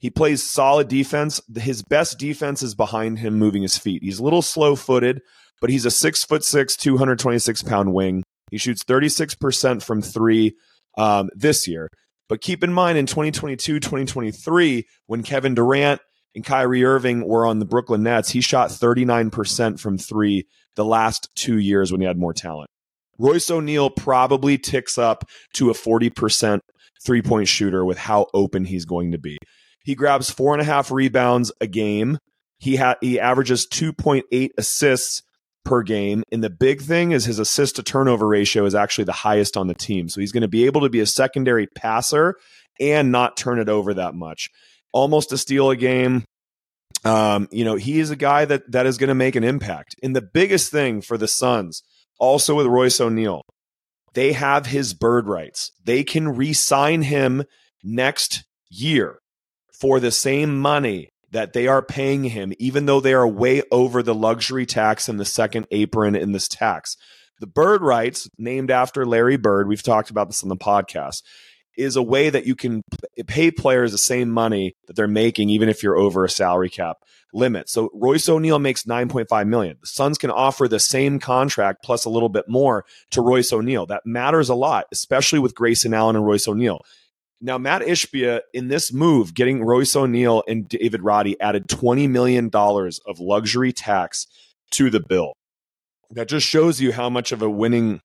He 0.00 0.10
plays 0.10 0.42
solid 0.42 0.88
defense. 0.88 1.40
His 1.56 1.82
best 1.82 2.18
defense 2.18 2.62
is 2.62 2.74
behind 2.74 3.18
him 3.18 3.38
moving 3.38 3.62
his 3.62 3.78
feet. 3.78 4.02
He's 4.02 4.18
a 4.18 4.24
little 4.24 4.42
slow 4.42 4.76
footed, 4.76 5.22
but 5.60 5.70
he's 5.70 5.86
a 5.86 5.90
six 5.90 6.24
foot 6.24 6.44
six, 6.44 6.76
226 6.76 7.62
pound 7.62 7.92
wing. 7.94 8.22
He 8.50 8.58
shoots 8.58 8.84
36% 8.84 9.82
from 9.82 10.02
three 10.02 10.54
um, 10.98 11.30
this 11.34 11.66
year. 11.66 11.90
But 12.28 12.40
keep 12.40 12.62
in 12.62 12.72
mind 12.72 12.98
in 12.98 13.06
2022, 13.06 13.80
2023, 13.80 14.86
when 15.06 15.22
Kevin 15.22 15.54
Durant 15.54 16.00
and 16.34 16.44
Kyrie 16.44 16.84
Irving 16.84 17.26
were 17.26 17.46
on 17.46 17.58
the 17.58 17.64
Brooklyn 17.64 18.02
Nets, 18.02 18.30
he 18.30 18.40
shot 18.40 18.70
39% 18.70 19.78
from 19.78 19.98
three 19.98 20.46
the 20.76 20.84
last 20.84 21.28
two 21.34 21.58
years 21.58 21.92
when 21.92 22.00
he 22.00 22.06
had 22.06 22.18
more 22.18 22.32
talent. 22.32 22.68
Royce 23.18 23.50
O'Neale 23.50 23.90
probably 23.90 24.58
ticks 24.58 24.98
up 24.98 25.24
to 25.54 25.70
a 25.70 25.74
40% 25.74 26.60
three 27.04 27.22
point 27.22 27.48
shooter 27.48 27.84
with 27.84 27.98
how 27.98 28.26
open 28.34 28.64
he's 28.64 28.84
going 28.84 29.12
to 29.12 29.18
be. 29.18 29.38
He 29.84 29.94
grabs 29.94 30.30
four 30.30 30.54
and 30.54 30.62
a 30.62 30.64
half 30.64 30.90
rebounds 30.90 31.52
a 31.60 31.66
game. 31.66 32.18
He 32.58 32.76
ha- 32.76 32.96
he 33.00 33.20
averages 33.20 33.66
2.8 33.66 34.50
assists 34.56 35.22
per 35.64 35.82
game. 35.82 36.22
And 36.32 36.42
the 36.42 36.50
big 36.50 36.82
thing 36.82 37.12
is 37.12 37.24
his 37.24 37.38
assist 37.38 37.76
to 37.76 37.82
turnover 37.82 38.26
ratio 38.26 38.64
is 38.64 38.74
actually 38.74 39.04
the 39.04 39.12
highest 39.12 39.56
on 39.56 39.66
the 39.66 39.74
team. 39.74 40.08
So 40.08 40.20
he's 40.20 40.32
going 40.32 40.42
to 40.42 40.48
be 40.48 40.66
able 40.66 40.80
to 40.82 40.90
be 40.90 41.00
a 41.00 41.06
secondary 41.06 41.66
passer 41.66 42.36
and 42.80 43.12
not 43.12 43.36
turn 43.36 43.58
it 43.58 43.68
over 43.68 43.94
that 43.94 44.14
much. 44.14 44.50
Almost 44.94 45.32
a 45.32 45.38
steal 45.38 45.70
a 45.70 45.76
game. 45.76 46.24
Um, 47.04 47.48
you 47.50 47.64
know, 47.66 47.74
he 47.74 48.00
is 48.00 48.10
a 48.10 48.16
guy 48.16 48.46
that 48.46 48.70
that 48.72 48.86
is 48.86 48.96
going 48.96 49.08
to 49.08 49.14
make 49.14 49.36
an 49.36 49.44
impact. 49.44 49.96
And 50.02 50.16
the 50.16 50.22
biggest 50.22 50.70
thing 50.70 51.02
for 51.02 51.18
the 51.18 51.28
Suns, 51.28 51.82
also 52.18 52.54
with 52.54 52.66
Royce 52.66 53.00
O'Neale, 53.00 53.42
they 54.14 54.32
have 54.32 54.66
his 54.66 54.94
bird 54.94 55.26
rights. 55.28 55.72
They 55.84 56.04
can 56.04 56.28
re-sign 56.36 57.02
him 57.02 57.44
next 57.82 58.44
year 58.70 59.18
for 59.78 60.00
the 60.00 60.12
same 60.12 60.58
money 60.58 61.10
that 61.32 61.52
they 61.52 61.66
are 61.66 61.82
paying 61.82 62.24
him, 62.24 62.52
even 62.60 62.86
though 62.86 63.00
they 63.00 63.12
are 63.12 63.26
way 63.26 63.62
over 63.72 64.02
the 64.02 64.14
luxury 64.14 64.64
tax 64.64 65.08
and 65.08 65.18
the 65.18 65.24
second 65.24 65.66
apron 65.72 66.14
in 66.14 66.30
this 66.30 66.46
tax. 66.48 66.96
The 67.40 67.48
bird 67.48 67.82
rights, 67.82 68.28
named 68.38 68.70
after 68.70 69.04
Larry 69.04 69.36
Bird, 69.36 69.66
we've 69.66 69.82
talked 69.82 70.10
about 70.10 70.28
this 70.28 70.44
on 70.44 70.48
the 70.48 70.56
podcast, 70.56 71.22
is 71.76 71.96
a 71.96 72.02
way 72.02 72.30
that 72.30 72.46
you 72.46 72.54
can 72.54 72.82
pay 73.26 73.50
players 73.50 73.92
the 73.92 73.98
same 73.98 74.30
money 74.30 74.74
that 74.86 74.96
they're 74.96 75.08
making, 75.08 75.50
even 75.50 75.68
if 75.68 75.82
you're 75.82 75.96
over 75.96 76.24
a 76.24 76.30
salary 76.30 76.70
cap 76.70 76.98
limit. 77.32 77.68
So 77.68 77.90
Royce 77.92 78.28
O'Neale 78.28 78.58
makes 78.60 78.84
9.5 78.84 79.48
million. 79.48 79.76
The 79.80 79.86
Suns 79.86 80.18
can 80.18 80.30
offer 80.30 80.68
the 80.68 80.78
same 80.78 81.18
contract 81.18 81.82
plus 81.82 82.04
a 82.04 82.10
little 82.10 82.28
bit 82.28 82.48
more 82.48 82.84
to 83.10 83.20
Royce 83.20 83.52
O'Neale. 83.52 83.86
That 83.86 84.06
matters 84.06 84.48
a 84.48 84.54
lot, 84.54 84.86
especially 84.92 85.40
with 85.40 85.54
Grayson 85.54 85.92
Allen 85.92 86.16
and 86.16 86.24
Royce 86.24 86.46
O'Neale. 86.46 86.80
Now, 87.40 87.58
Matt 87.58 87.82
Ishbia, 87.82 88.40
in 88.54 88.68
this 88.68 88.92
move, 88.92 89.34
getting 89.34 89.62
Royce 89.62 89.94
O'Neale 89.96 90.42
and 90.48 90.66
David 90.66 91.02
Roddy 91.02 91.38
added 91.40 91.66
$20 91.66 92.08
million 92.08 92.50
of 92.54 93.20
luxury 93.20 93.72
tax 93.72 94.26
to 94.70 94.88
the 94.88 95.00
bill. 95.00 95.34
That 96.10 96.28
just 96.28 96.46
shows 96.46 96.80
you 96.80 96.92
how 96.92 97.10
much 97.10 97.32
of 97.32 97.42
a 97.42 97.50
winning 97.50 98.00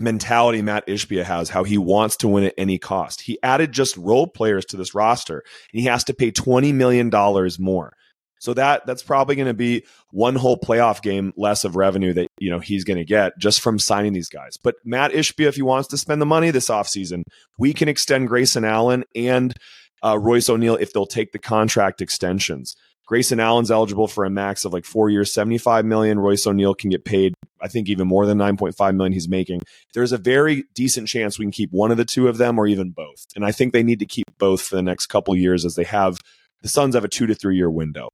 mentality 0.00 0.62
Matt 0.62 0.86
Ishbia 0.86 1.24
has, 1.24 1.50
how 1.50 1.64
he 1.64 1.78
wants 1.78 2.16
to 2.18 2.28
win 2.28 2.44
at 2.44 2.54
any 2.56 2.78
cost. 2.78 3.20
He 3.22 3.38
added 3.42 3.72
just 3.72 3.96
role 3.96 4.26
players 4.26 4.64
to 4.66 4.76
this 4.76 4.94
roster, 4.94 5.42
and 5.72 5.80
he 5.80 5.86
has 5.86 6.04
to 6.04 6.14
pay 6.14 6.30
$20 6.30 6.74
million 6.74 7.10
more. 7.58 7.92
So 8.40 8.54
that 8.54 8.86
that's 8.86 9.02
probably 9.02 9.36
going 9.36 9.48
to 9.48 9.54
be 9.54 9.84
one 10.12 10.34
whole 10.34 10.58
playoff 10.58 11.02
game 11.02 11.32
less 11.36 11.64
of 11.64 11.76
revenue 11.76 12.14
that 12.14 12.28
you 12.38 12.50
know 12.50 12.58
he's 12.58 12.84
going 12.84 12.96
to 12.96 13.04
get 13.04 13.38
just 13.38 13.60
from 13.60 13.78
signing 13.78 14.14
these 14.14 14.30
guys. 14.30 14.56
But 14.56 14.76
Matt 14.82 15.12
Ishbia, 15.12 15.46
if 15.46 15.56
he 15.56 15.62
wants 15.62 15.88
to 15.88 15.98
spend 15.98 16.22
the 16.22 16.26
money 16.26 16.50
this 16.50 16.70
offseason, 16.70 17.24
we 17.58 17.74
can 17.74 17.86
extend 17.86 18.28
Grayson 18.28 18.64
Allen 18.64 19.04
and 19.14 19.54
uh, 20.02 20.18
Royce 20.18 20.48
O'Neale 20.48 20.76
if 20.76 20.94
they'll 20.94 21.04
take 21.04 21.32
the 21.32 21.38
contract 21.38 22.00
extensions. 22.00 22.76
Grayson 23.10 23.40
Allen's 23.40 23.72
eligible 23.72 24.06
for 24.06 24.24
a 24.24 24.30
max 24.30 24.64
of 24.64 24.72
like 24.72 24.84
four 24.84 25.10
years, 25.10 25.32
75 25.32 25.84
million. 25.84 26.20
Royce 26.20 26.46
O'Neale 26.46 26.76
can 26.76 26.90
get 26.90 27.04
paid, 27.04 27.34
I 27.60 27.66
think, 27.66 27.88
even 27.88 28.06
more 28.06 28.24
than 28.24 28.38
9.5 28.38 28.94
million 28.94 29.12
he's 29.12 29.28
making. 29.28 29.62
There's 29.94 30.12
a 30.12 30.16
very 30.16 30.62
decent 30.76 31.08
chance 31.08 31.36
we 31.36 31.44
can 31.44 31.50
keep 31.50 31.72
one 31.72 31.90
of 31.90 31.96
the 31.96 32.04
two 32.04 32.28
of 32.28 32.38
them 32.38 32.56
or 32.56 32.68
even 32.68 32.90
both. 32.90 33.26
And 33.34 33.44
I 33.44 33.50
think 33.50 33.72
they 33.72 33.82
need 33.82 33.98
to 33.98 34.06
keep 34.06 34.26
both 34.38 34.62
for 34.62 34.76
the 34.76 34.82
next 34.82 35.06
couple 35.06 35.34
years 35.34 35.64
as 35.64 35.74
they 35.74 35.82
have 35.82 36.18
the 36.62 36.68
Suns 36.68 36.94
have 36.94 37.02
a 37.02 37.08
two 37.08 37.26
to 37.26 37.34
three 37.34 37.56
year 37.56 37.68
window. 37.68 38.10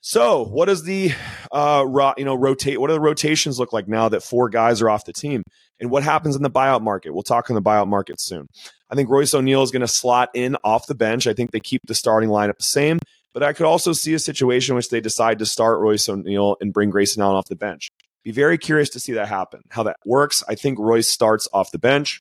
So, 0.00 0.46
what 0.46 0.64
does 0.64 0.84
the 0.84 1.12
uh, 1.52 1.84
ro- 1.86 2.14
you 2.16 2.24
know 2.24 2.34
rotate? 2.34 2.80
What 2.80 2.86
do 2.86 2.94
the 2.94 3.00
rotations 3.00 3.58
look 3.58 3.74
like 3.74 3.86
now 3.86 4.08
that 4.08 4.22
four 4.22 4.48
guys 4.48 4.80
are 4.80 4.88
off 4.88 5.04
the 5.04 5.12
team? 5.12 5.42
And 5.78 5.90
what 5.90 6.04
happens 6.04 6.36
in 6.36 6.42
the 6.42 6.50
buyout 6.50 6.80
market? 6.80 7.12
We'll 7.12 7.22
talk 7.22 7.50
on 7.50 7.54
the 7.54 7.60
buyout 7.60 7.86
market 7.86 8.18
soon. 8.18 8.46
I 8.88 8.94
think 8.94 9.10
Royce 9.10 9.34
O'Neale 9.34 9.62
is 9.62 9.70
going 9.70 9.82
to 9.82 9.88
slot 9.88 10.30
in 10.32 10.56
off 10.64 10.86
the 10.86 10.94
bench. 10.94 11.26
I 11.26 11.34
think 11.34 11.50
they 11.50 11.60
keep 11.60 11.82
the 11.86 11.94
starting 11.94 12.30
lineup 12.30 12.56
the 12.56 12.64
same, 12.64 12.98
but 13.34 13.42
I 13.42 13.52
could 13.52 13.66
also 13.66 13.92
see 13.92 14.14
a 14.14 14.18
situation 14.18 14.72
in 14.72 14.76
which 14.76 14.90
they 14.90 15.00
decide 15.00 15.38
to 15.38 15.46
start 15.46 15.80
Royce 15.80 16.08
O'Neale 16.08 16.56
and 16.60 16.72
bring 16.72 16.90
Grayson 16.90 17.22
Allen 17.22 17.36
off 17.36 17.48
the 17.48 17.56
bench. 17.56 17.90
Be 18.24 18.30
very 18.30 18.58
curious 18.58 18.90
to 18.90 19.00
see 19.00 19.12
that 19.14 19.28
happen. 19.28 19.62
How 19.70 19.82
that 19.84 19.96
works? 20.04 20.44
I 20.48 20.54
think 20.54 20.78
Royce 20.78 21.08
starts 21.08 21.48
off 21.52 21.72
the 21.72 21.78
bench 21.78 22.20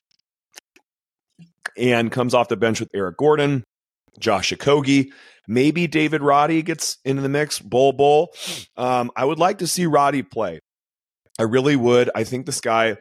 and 1.77 2.12
comes 2.12 2.34
off 2.34 2.48
the 2.48 2.58
bench 2.58 2.80
with 2.80 2.89
Eric 2.94 3.18
Gordon, 3.18 3.63
Josh 4.20 4.51
Okogie. 4.51 5.12
Maybe 5.48 5.88
David 5.88 6.22
Roddy 6.22 6.62
gets 6.62 6.98
into 7.03 7.22
the 7.22 7.30
mix. 7.30 7.60
Bol 7.60 7.94
Bol. 7.94 8.34
Um, 8.77 9.12
I 9.15 9.25
would 9.25 9.39
like 9.39 9.60
to 9.60 9.68
see 9.68 9.86
Roddy 9.86 10.24
play. 10.24 10.60
I 11.39 11.44
really 11.44 11.75
would. 11.75 12.10
I 12.15 12.24
think 12.24 12.46
this 12.46 12.62
guy, 12.62 12.98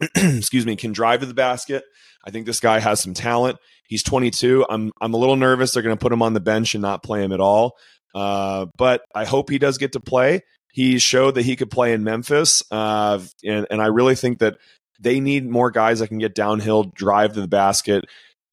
excuse 0.16 0.66
me, 0.66 0.76
can 0.76 0.92
drive 0.92 1.20
to 1.20 1.26
the 1.26 1.34
basket. 1.34 1.84
I 2.24 2.30
think 2.30 2.46
this 2.46 2.60
guy 2.60 2.80
has 2.80 3.00
some 3.00 3.14
talent. 3.14 3.58
He's 3.86 4.02
22. 4.02 4.66
I'm 4.68 4.92
I'm 5.00 5.14
a 5.14 5.16
little 5.16 5.36
nervous 5.36 5.72
they're 5.72 5.82
going 5.82 5.96
to 5.96 6.00
put 6.00 6.12
him 6.12 6.22
on 6.22 6.34
the 6.34 6.40
bench 6.40 6.74
and 6.74 6.82
not 6.82 7.02
play 7.02 7.22
him 7.22 7.32
at 7.32 7.40
all. 7.40 7.76
Uh, 8.14 8.66
but 8.76 9.02
I 9.14 9.24
hope 9.24 9.50
he 9.50 9.58
does 9.58 9.78
get 9.78 9.92
to 9.92 10.00
play. 10.00 10.42
He 10.72 10.98
showed 10.98 11.36
that 11.36 11.44
he 11.44 11.56
could 11.56 11.70
play 11.70 11.92
in 11.92 12.04
Memphis, 12.04 12.62
uh, 12.70 13.20
and 13.44 13.66
and 13.70 13.80
I 13.80 13.86
really 13.86 14.14
think 14.14 14.40
that 14.40 14.58
they 15.00 15.20
need 15.20 15.48
more 15.48 15.70
guys 15.70 16.00
that 16.00 16.08
can 16.08 16.18
get 16.18 16.34
downhill, 16.34 16.84
drive 16.84 17.34
to 17.34 17.40
the 17.40 17.48
basket, 17.48 18.04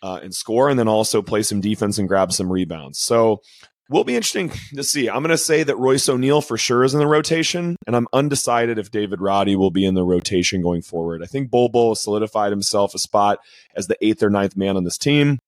uh, 0.02 0.20
and 0.22 0.34
score, 0.34 0.70
and 0.70 0.78
then 0.78 0.88
also 0.88 1.22
play 1.22 1.44
some 1.44 1.62
defense 1.62 1.98
and 1.98 2.08
grab 2.08 2.32
some 2.32 2.52
rebounds. 2.52 3.00
So 3.00 3.42
will 3.90 4.04
be 4.04 4.16
interesting 4.16 4.52
to 4.76 4.84
see. 4.84 5.10
I'm 5.10 5.22
going 5.22 5.30
to 5.30 5.38
say 5.38 5.64
that 5.64 5.78
Royce 5.78 6.08
O'Neale 6.08 6.42
for 6.42 6.58
sure 6.58 6.84
is 6.84 6.94
in 6.94 7.00
the 7.00 7.08
rotation, 7.08 7.76
and 7.86 7.96
I'm 7.96 8.08
undecided 8.14 8.78
if 8.78 8.92
David 8.92 9.22
Roddy 9.22 9.56
will 9.56 9.72
be 9.72 9.86
in 9.86 9.94
the 9.94 10.04
rotation 10.04 10.62
going 10.62 10.82
forward. 10.82 11.22
I 11.22 11.26
think 11.26 11.50
Bol 11.50 11.70
Bol 11.70 11.96
solidified 11.96 12.52
himself 12.52 12.96
a 12.96 13.00
spot 13.00 13.40
as 13.76 13.88
the 13.88 13.98
eighth 14.06 14.24
or 14.24 14.30
ninth 14.30 14.56
man 14.56 14.78
on 14.78 14.84
this 14.84 14.98
team. 14.98 15.40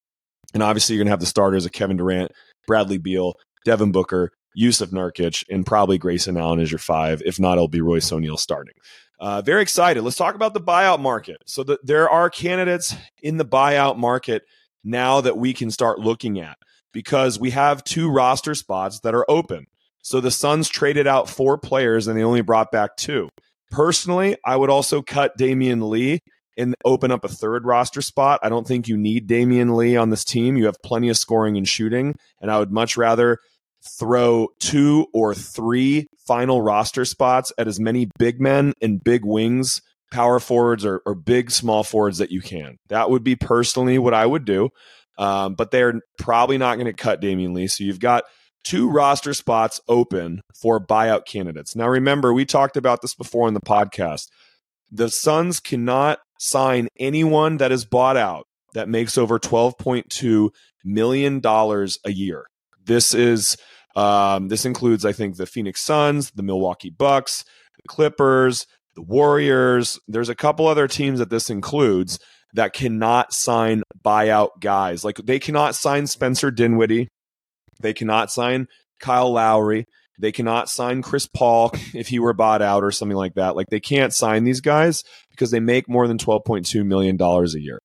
And 0.53 0.61
obviously, 0.61 0.95
you're 0.95 1.01
going 1.01 1.07
to 1.07 1.11
have 1.11 1.19
the 1.19 1.25
starters 1.25 1.65
of 1.65 1.71
Kevin 1.71 1.97
Durant, 1.97 2.31
Bradley 2.67 2.97
Beal, 2.97 3.35
Devin 3.65 3.91
Booker, 3.91 4.31
Jusuf 4.57 4.91
Nurkic, 4.91 5.43
and 5.49 5.65
probably 5.65 5.97
Grayson 5.97 6.37
Allen 6.37 6.59
as 6.59 6.71
your 6.71 6.79
five. 6.79 7.21
If 7.25 7.39
not, 7.39 7.53
it'll 7.53 7.67
be 7.67 7.81
Royce 7.81 8.11
O'Neale 8.11 8.37
starting. 8.37 8.75
Uh, 9.19 9.41
very 9.41 9.61
excited. 9.61 10.03
Let's 10.03 10.17
talk 10.17 10.35
about 10.35 10.53
the 10.53 10.61
buyout 10.61 10.99
market. 10.99 11.37
So 11.45 11.63
the, 11.63 11.79
there 11.83 12.09
are 12.09 12.29
candidates 12.29 12.95
in 13.21 13.37
the 13.37 13.45
buyout 13.45 13.97
market 13.97 14.43
now 14.83 15.21
that 15.21 15.37
we 15.37 15.53
can 15.53 15.71
start 15.71 15.99
looking 15.99 16.39
at 16.39 16.57
because 16.95 17.37
we 17.37 17.49
have 17.49 17.83
two 17.83 18.09
roster 18.09 18.55
spots 18.55 19.01
that 19.01 19.13
are 19.13 19.29
open. 19.29 19.67
So 20.01 20.21
the 20.21 20.31
Suns 20.31 20.69
traded 20.69 21.07
out 21.07 21.29
four 21.29 21.57
players 21.57 22.07
and 22.07 22.17
they 22.17 22.23
only 22.23 22.39
brought 22.39 22.71
back 22.71 22.95
two. 22.95 23.27
Personally, 23.69 24.37
I 24.45 24.55
would 24.55 24.69
also 24.69 25.01
cut 25.01 25.37
Damion 25.37 25.89
Lee 25.89 26.21
and 26.57 26.73
open 26.85 27.11
up 27.11 27.25
a 27.25 27.27
third 27.27 27.65
roster 27.65 28.01
spot. 28.01 28.39
I 28.43 28.47
don't 28.47 28.65
think 28.65 28.87
you 28.87 28.95
need 28.95 29.27
Damion 29.27 29.75
Lee 29.75 29.97
on 29.97 30.09
this 30.09 30.23
team. 30.23 30.55
You 30.55 30.67
have 30.67 30.81
plenty 30.81 31.09
of 31.09 31.17
scoring 31.17 31.57
and 31.57 31.67
shooting, 31.67 32.15
and 32.39 32.49
I 32.49 32.59
would 32.59 32.71
much 32.71 32.95
rather 32.95 33.39
throw 33.99 34.47
two 34.61 35.07
or 35.13 35.35
three 35.35 36.07
final 36.25 36.61
roster 36.61 37.03
spots 37.03 37.51
at 37.57 37.67
as 37.67 37.77
many 37.77 38.07
big 38.17 38.39
men 38.39 38.71
and 38.81 39.03
big 39.03 39.25
wings, 39.25 39.81
power 40.13 40.39
forwards 40.39 40.85
or, 40.85 41.01
or 41.05 41.13
big 41.13 41.51
small 41.51 41.83
forwards 41.83 42.19
that 42.19 42.31
you 42.31 42.39
can. 42.39 42.77
That 42.87 43.09
would 43.09 43.25
be 43.25 43.35
personally 43.35 43.99
what 43.99 44.13
I 44.13 44.25
would 44.25 44.45
do. 44.45 44.69
Um, 45.17 45.55
but 45.55 45.71
they're 45.71 46.01
probably 46.19 46.57
not 46.57 46.75
going 46.75 46.87
to 46.87 46.93
cut 46.93 47.21
Damion 47.21 47.53
Lee. 47.53 47.67
So 47.67 47.83
you've 47.83 47.99
got 47.99 48.25
two 48.63 48.89
roster 48.89 49.33
spots 49.33 49.79
open 49.87 50.41
for 50.59 50.85
buyout 50.85 51.25
candidates. 51.25 51.75
Now, 51.75 51.87
remember, 51.87 52.33
we 52.33 52.45
talked 52.45 52.75
about 52.75 53.01
this 53.01 53.15
before 53.15 53.47
in 53.47 53.53
the 53.53 53.61
podcast. 53.61 54.27
The 54.91 55.09
Suns 55.09 55.59
cannot 55.59 56.19
sign 56.39 56.89
anyone 56.99 57.57
that 57.57 57.71
is 57.71 57.85
bought 57.85 58.17
out 58.17 58.47
that 58.73 58.89
makes 58.89 59.17
over 59.17 59.39
$12.2 59.39 60.49
million 60.83 61.41
a 61.43 62.11
year. 62.11 62.45
This 62.83 63.13
is 63.13 63.57
um, 63.95 64.49
this 64.49 64.65
includes, 64.65 65.05
I 65.05 65.13
think, 65.13 65.37
the 65.37 65.45
Phoenix 65.45 65.81
Suns, 65.81 66.31
the 66.31 66.43
Milwaukee 66.43 66.89
Bucks, 66.89 67.45
the 67.77 67.87
Clippers, 67.87 68.67
the 68.95 69.01
Warriors. 69.01 69.99
There's 70.07 70.29
a 70.29 70.35
couple 70.35 70.67
other 70.67 70.87
teams 70.87 71.19
that 71.19 71.29
this 71.29 71.49
includes 71.49 72.19
that 72.55 72.73
cannot 72.73 73.33
sign 73.33 73.83
buyout 74.03 74.59
guys. 74.59 75.03
Like 75.03 75.17
they 75.17 75.39
cannot 75.39 75.75
sign 75.75 76.07
Spencer 76.07 76.51
Dinwiddie. 76.51 77.09
They 77.81 77.93
cannot 77.93 78.31
sign 78.31 78.67
Kyle 78.99 79.31
Lowry. 79.31 79.85
They 80.17 80.31
cannot 80.31 80.69
sign 80.69 81.01
Chris 81.01 81.27
Paul 81.27 81.71
if 81.93 82.07
he 82.07 82.19
were 82.19 82.33
bought 82.33 82.61
out 82.61 82.83
or 82.83 82.91
something 82.91 83.17
like 83.17 83.35
that. 83.35 83.55
Like 83.55 83.67
they 83.69 83.81
can't 83.81 84.13
sign 84.13 84.45
these 84.45 84.61
guys 84.61 85.03
because 85.31 85.51
they 85.51 85.59
make 85.59 85.89
more 85.89 86.07
than 86.07 86.17
$12.2 86.17 86.85
million 86.85 87.21
a 87.21 87.59
year. 87.59 87.79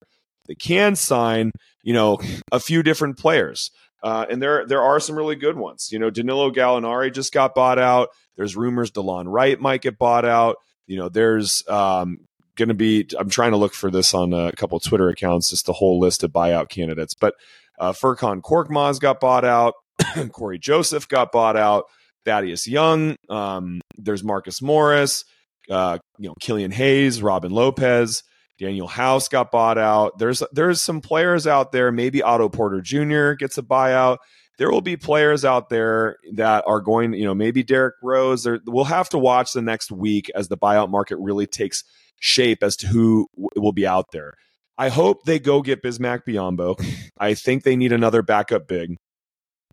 They 0.47 0.55
can 0.55 0.95
sign, 0.95 1.51
you 1.83 1.93
know, 1.93 2.19
a 2.53 2.61
few 2.61 2.83
different 2.83 3.19
players. 3.19 3.71
Uh, 4.03 4.25
and 4.31 4.41
there 4.41 4.67
there 4.67 4.81
are 4.81 4.99
some 4.99 5.17
really 5.17 5.37
good 5.37 5.57
ones. 5.57 5.89
You 5.93 5.99
know, 5.99 6.11
Danilo 6.11 6.51
Gallinari 6.51 7.13
just 7.13 7.33
got 7.33 7.55
bought 7.55 7.79
out. 7.79 8.09
There's 8.37 8.57
rumors 8.57 8.91
Delon 8.91 9.25
Wright 9.27 9.61
might 9.61 9.83
get 9.83 9.99
bought 9.99 10.25
out. 10.25 10.57
You 10.87 10.97
know, 10.97 11.09
there's 11.09 11.63
um, 11.69 12.19
going 12.57 12.69
to 12.69 12.75
be. 12.75 13.09
I'm 13.19 13.31
trying 13.31 13.53
to 13.53 13.57
look 13.57 13.75
for 13.75 13.91
this 13.91 14.15
on 14.15 14.33
a 14.33 14.53
couple 14.53 14.79
Twitter 14.81 15.09
accounts, 15.09 15.51
just 15.51 15.67
the 15.67 15.73
whole 15.73 15.99
list 15.99 16.23
of 16.23 16.33
buyout 16.33 16.69
candidates. 16.69 17.15
But 17.15 17.35
uh, 17.79 17.93
Furkan 17.93 18.41
Korkmaz 18.43 19.01
got 19.01 19.21
bought 19.21 19.45
out. 19.45 19.75
Cory 20.33 20.59
Joseph 20.59 21.09
got 21.09 21.33
bought 21.33 21.57
out. 21.57 21.85
Thaddeus 22.25 22.67
Young. 22.67 23.17
Um, 23.29 23.81
there's 23.97 24.23
Marcus 24.23 24.61
Morris. 24.61 25.25
Uh, 25.71 25.99
you 26.19 26.29
know, 26.29 26.35
Killian 26.41 26.71
Hayes, 26.71 27.23
Robin 27.23 27.53
Lopez. 27.53 28.23
Danuel 28.61 28.91
House 28.91 29.29
got 29.29 29.51
bought 29.51 29.79
out. 29.79 30.19
There's 30.19 30.43
there's 30.53 30.83
some 30.83 31.01
players 31.01 31.47
out 31.47 31.73
there. 31.73 31.91
Maybe 31.91 32.23
Otto 32.23 32.51
Porter 32.51 32.83
Jr. 32.83 33.33
gets 33.33 33.57
a 33.57 33.63
buyout. 33.63 34.19
There 34.61 34.71
will 34.71 34.81
be 34.81 34.97
players 34.97 35.45
out 35.45 35.71
there 35.71 36.19
that 36.35 36.65
are 36.67 36.81
going. 36.81 37.15
You 37.15 37.25
know, 37.25 37.35
maybe 37.35 37.63
Derrick 37.63 37.95
Rose. 38.03 38.47
We'll 38.67 38.85
have 38.85 39.09
to 39.09 39.19
watch 39.19 39.53
the 39.53 39.63
next 39.63 39.91
week 39.91 40.31
as 40.35 40.49
the 40.49 40.57
buyout 40.57 40.91
market 40.91 41.17
really 41.19 41.47
takes 41.47 41.83
shape 42.21 42.63
as 42.63 42.77
to 42.77 42.87
who 42.87 43.27
will 43.35 43.73
be 43.73 43.87
out 43.87 44.13
there. 44.13 44.35
I 44.77 44.91
hope 44.91 45.25
they 45.25 45.39
go 45.39 45.63
get 45.63 45.83
Bismack 45.83 46.21
Biyombo. 46.29 46.79
I 47.19 47.35
think 47.35 47.65
they 47.65 47.75
need 47.75 47.93
another 47.93 48.23
backup 48.23 48.69
big. 48.69 48.97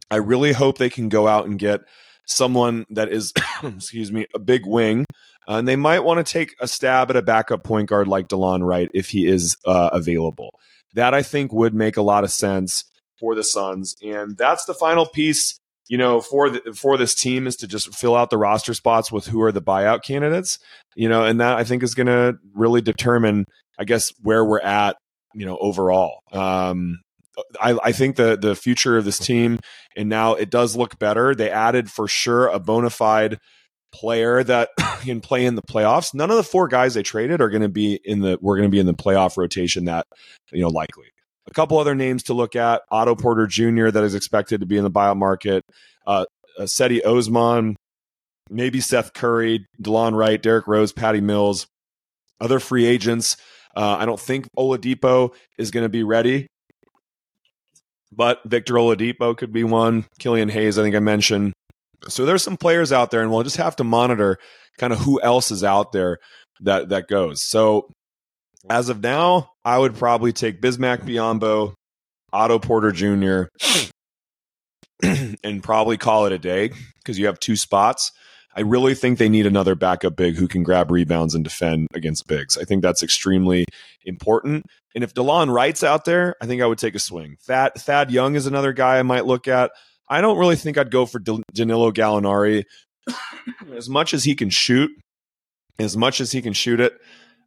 I 0.10 0.16
really 0.16 0.54
hope 0.54 0.78
they 0.78 0.90
can 0.90 1.10
go 1.10 1.28
out 1.28 1.46
and 1.46 1.60
get 1.60 1.82
someone 2.26 2.86
that 2.90 3.12
is, 3.12 3.34
excuse 3.64 4.12
me, 4.12 4.26
a 4.34 4.40
big 4.40 4.66
wing 4.66 5.06
uh, 5.48 5.56
and 5.56 5.68
they 5.68 5.76
might 5.76 6.04
want 6.04 6.26
to 6.26 6.32
take 6.32 6.56
a 6.60 6.68
stab 6.68 7.10
at 7.10 7.16
a 7.16 7.22
backup 7.22 7.64
point 7.64 7.88
guard 7.90 8.08
like 8.08 8.28
Delon 8.28 8.66
Wright 8.66 8.90
if 8.94 9.10
he 9.10 9.28
is 9.28 9.56
uh, 9.66 9.90
available. 9.94 10.60
That 10.94 11.14
I 11.14 11.22
think 11.22 11.54
would 11.54 11.74
make 11.74 11.98
a 11.98 12.02
lot 12.02 12.24
of 12.24 12.32
sense 12.32 12.84
for 13.20 13.36
the 13.36 13.44
Suns. 13.44 13.96
And 14.04 14.38
that's 14.38 14.66
the 14.66 14.74
final 14.74 15.06
piece, 15.06 15.60
you 15.88 15.98
know, 15.98 16.22
for 16.22 16.50
the, 16.50 16.74
for 16.74 16.98
this 16.98 17.16
team 17.16 17.48
is 17.48 17.56
to 17.58 17.68
just 17.68 17.94
fill 17.96 18.16
out 18.16 18.30
the 18.30 18.38
roster 18.38 18.74
spots 18.74 19.12
with 19.12 19.28
who 19.28 19.42
are 19.42 19.52
the 19.52 19.62
buyout 19.62 20.04
candidates, 20.04 20.60
you 20.96 21.10
know, 21.10 21.24
and 21.24 21.40
that 21.40 21.58
I 21.58 21.64
think 21.64 21.84
is 21.84 21.96
going 21.96 22.08
to 22.08 22.38
really 22.54 22.82
determine, 22.82 23.46
I 23.80 23.86
guess, 23.86 24.12
where 24.22 24.44
we're 24.44 24.62
at, 24.62 24.98
you 25.34 25.46
know, 25.46 25.58
overall. 25.58 26.20
Um, 26.32 27.00
I, 27.62 27.78
I, 27.84 27.92
think 27.92 28.16
the 28.16 28.36
the 28.36 28.56
future 28.56 28.98
of 28.98 29.06
this 29.06 29.20
team, 29.20 29.60
and 29.96 30.10
now 30.10 30.34
it 30.34 30.50
does 30.50 30.76
look 30.76 30.98
better. 30.98 31.36
They 31.36 31.52
added 31.52 31.92
for 31.92 32.08
sure 32.08 32.48
a 32.48 32.58
bona 32.60 32.90
fide 32.90 33.38
player 33.94 34.44
that 34.44 34.70
can 35.02 35.22
play 35.22 35.46
in 35.46 35.56
the 35.56 35.62
playoffs. 35.62 36.14
None 36.14 36.32
of 36.32 36.38
the 36.38 36.44
four 36.44 36.68
guys 36.68 36.94
they 36.94 37.04
traded 37.04 37.42
are 37.42 37.50
going 37.50 37.62
to 37.62 37.70
be 37.70 38.00
in 38.04 38.22
the 38.22 38.38
we're 38.42 38.58
going 38.58 38.70
to 38.70 38.74
be 38.74 38.80
in 38.80 38.86
the 38.86 38.94
playoff 38.94 39.38
rotation 39.38 39.86
that 39.86 40.08
you 40.52 40.62
know 40.62 40.70
likely. 40.70 41.06
A 41.48 41.52
couple 41.54 41.78
other 41.78 41.96
names 41.96 42.24
to 42.24 42.34
look 42.34 42.56
at: 42.56 42.82
Otto 42.92 43.16
Porter 43.16 43.48
Jr. 43.48 43.90
that 43.90 44.04
is 44.04 44.16
expected 44.16 44.60
to 44.60 44.66
be 44.66 44.78
in 44.78 44.84
the 44.84 44.92
buyout 44.92 45.18
market. 45.18 45.64
Uh, 46.06 46.26
uh, 46.60 46.64
Cedi 46.64 47.06
Osman, 47.06 47.76
maybe 48.50 48.80
Seth 48.82 49.14
Curry, 49.14 49.66
Delon 49.82 50.16
Wright, 50.16 50.42
Derrick 50.42 50.68
Rose, 50.68 50.92
Patty 50.92 51.22
Mills. 51.22 51.68
Other 52.40 52.60
free 52.60 52.86
agents. 52.86 53.36
Uh, 53.76 53.98
I 54.00 54.06
don't 54.06 54.20
think 54.20 54.48
Oladipo 54.58 55.34
is 55.58 55.72
going 55.72 55.86
to 55.86 55.90
be 55.90 56.04
ready, 56.04 56.48
but 58.12 58.42
Victor 58.46 58.76
Oladipo 58.76 59.36
could 59.36 59.52
be 59.52 59.64
one. 59.64 60.06
Killian 60.20 60.50
Hayes, 60.50 60.78
I 60.78 60.84
think 60.84 60.96
I 60.96 61.00
mentioned. 61.00 61.54
So 62.08 62.26
there's 62.26 62.44
some 62.44 62.58
players 62.58 62.92
out 62.92 63.12
there, 63.12 63.22
and 63.22 63.32
we'll 63.32 63.44
just 63.44 63.58
have 63.58 63.76
to 63.78 63.84
monitor 63.84 64.38
kind 64.78 64.94
of 64.94 65.00
who 65.00 65.20
else 65.22 65.52
is 65.52 65.64
out 65.64 65.92
there 65.92 66.20
that 66.62 66.90
that 66.90 67.08
goes. 67.08 67.44
So 67.44 67.90
as 68.70 68.90
of 68.90 69.02
now, 69.02 69.52
I 69.64 69.78
would 69.78 69.96
probably 69.96 70.34
take 70.34 70.62
Bismack 70.62 71.02
Biyombo, 71.02 71.74
Otto 72.34 72.60
Porter 72.60 72.92
Jr., 72.92 73.44
and 75.44 75.64
probably 75.64 75.98
call 75.98 76.26
it 76.26 76.32
a 76.32 76.40
day 76.40 76.72
because 76.98 77.20
you 77.20 77.28
have 77.28 77.40
two 77.40 77.56
spots. 77.56 78.12
I 78.56 78.62
really 78.62 78.96
think 78.96 79.20
they 79.20 79.30
need 79.30 79.46
another 79.46 79.76
backup 79.76 80.16
big 80.16 80.36
who 80.36 80.48
can 80.48 80.64
grab 80.64 80.90
rebounds 80.90 81.36
and 81.36 81.44
defend 81.44 81.88
against 81.94 82.26
bigs. 82.26 82.58
I 82.58 82.64
think 82.64 82.82
that's 82.82 83.04
extremely 83.04 83.66
important. 84.04 84.66
And 84.96 85.04
if 85.04 85.14
Delon 85.14 85.54
Wright's 85.54 85.84
out 85.84 86.06
there, 86.06 86.36
I 86.42 86.48
think 86.48 86.64
I 86.64 86.66
would 86.66 86.80
take 86.80 86.96
a 86.96 87.00
swing. 87.00 87.38
Thad, 87.44 87.74
Thad 87.78 88.10
Young 88.10 88.34
is 88.36 88.48
another 88.48 88.74
guy 88.74 88.98
I 88.98 89.04
might 89.04 89.28
look 89.28 89.48
at. 89.48 89.70
I 90.10 90.22
don't 90.22 90.40
really 90.40 90.56
think 90.56 90.80
I'd 90.80 90.90
go 90.90 91.06
for 91.06 91.20
Danilo 91.54 91.92
Gallinari 91.92 92.64
as 93.76 93.88
much 93.90 94.16
as 94.16 94.24
he 94.24 94.34
can 94.34 94.50
shoot, 94.50 94.90
as 95.78 95.96
much 95.96 96.20
as 96.20 96.32
he 96.32 96.42
can 96.42 96.54
shoot 96.54 96.80
it. 96.80 96.94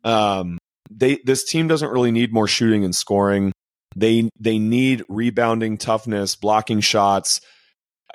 Um, 0.05 0.60
they 0.91 1.21
this 1.25 1.45
team 1.45 1.69
doesn't 1.69 1.91
really 1.91 2.11
need 2.11 2.33
more 2.33 2.49
shooting 2.49 2.85
and 2.85 2.95
scoring. 2.95 3.53
They 3.97 4.29
they 4.39 4.59
need 4.59 5.05
rebounding, 5.09 5.79
toughness, 5.79 6.37
blocking 6.37 6.81
shots. 6.81 7.41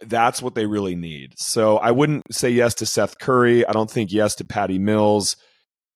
That's 0.01 0.41
what 0.41 0.55
they 0.55 0.65
really 0.65 0.95
need. 0.95 1.33
So 1.37 1.77
I 1.77 1.91
wouldn't 1.91 2.23
say 2.31 2.49
yes 2.49 2.73
to 2.75 2.85
Seth 2.85 3.17
Curry. 3.17 3.65
I 3.65 3.71
don't 3.71 3.89
think 3.89 4.11
yes 4.11 4.35
to 4.35 4.45
Patty 4.45 4.77
Mills. 4.77 5.37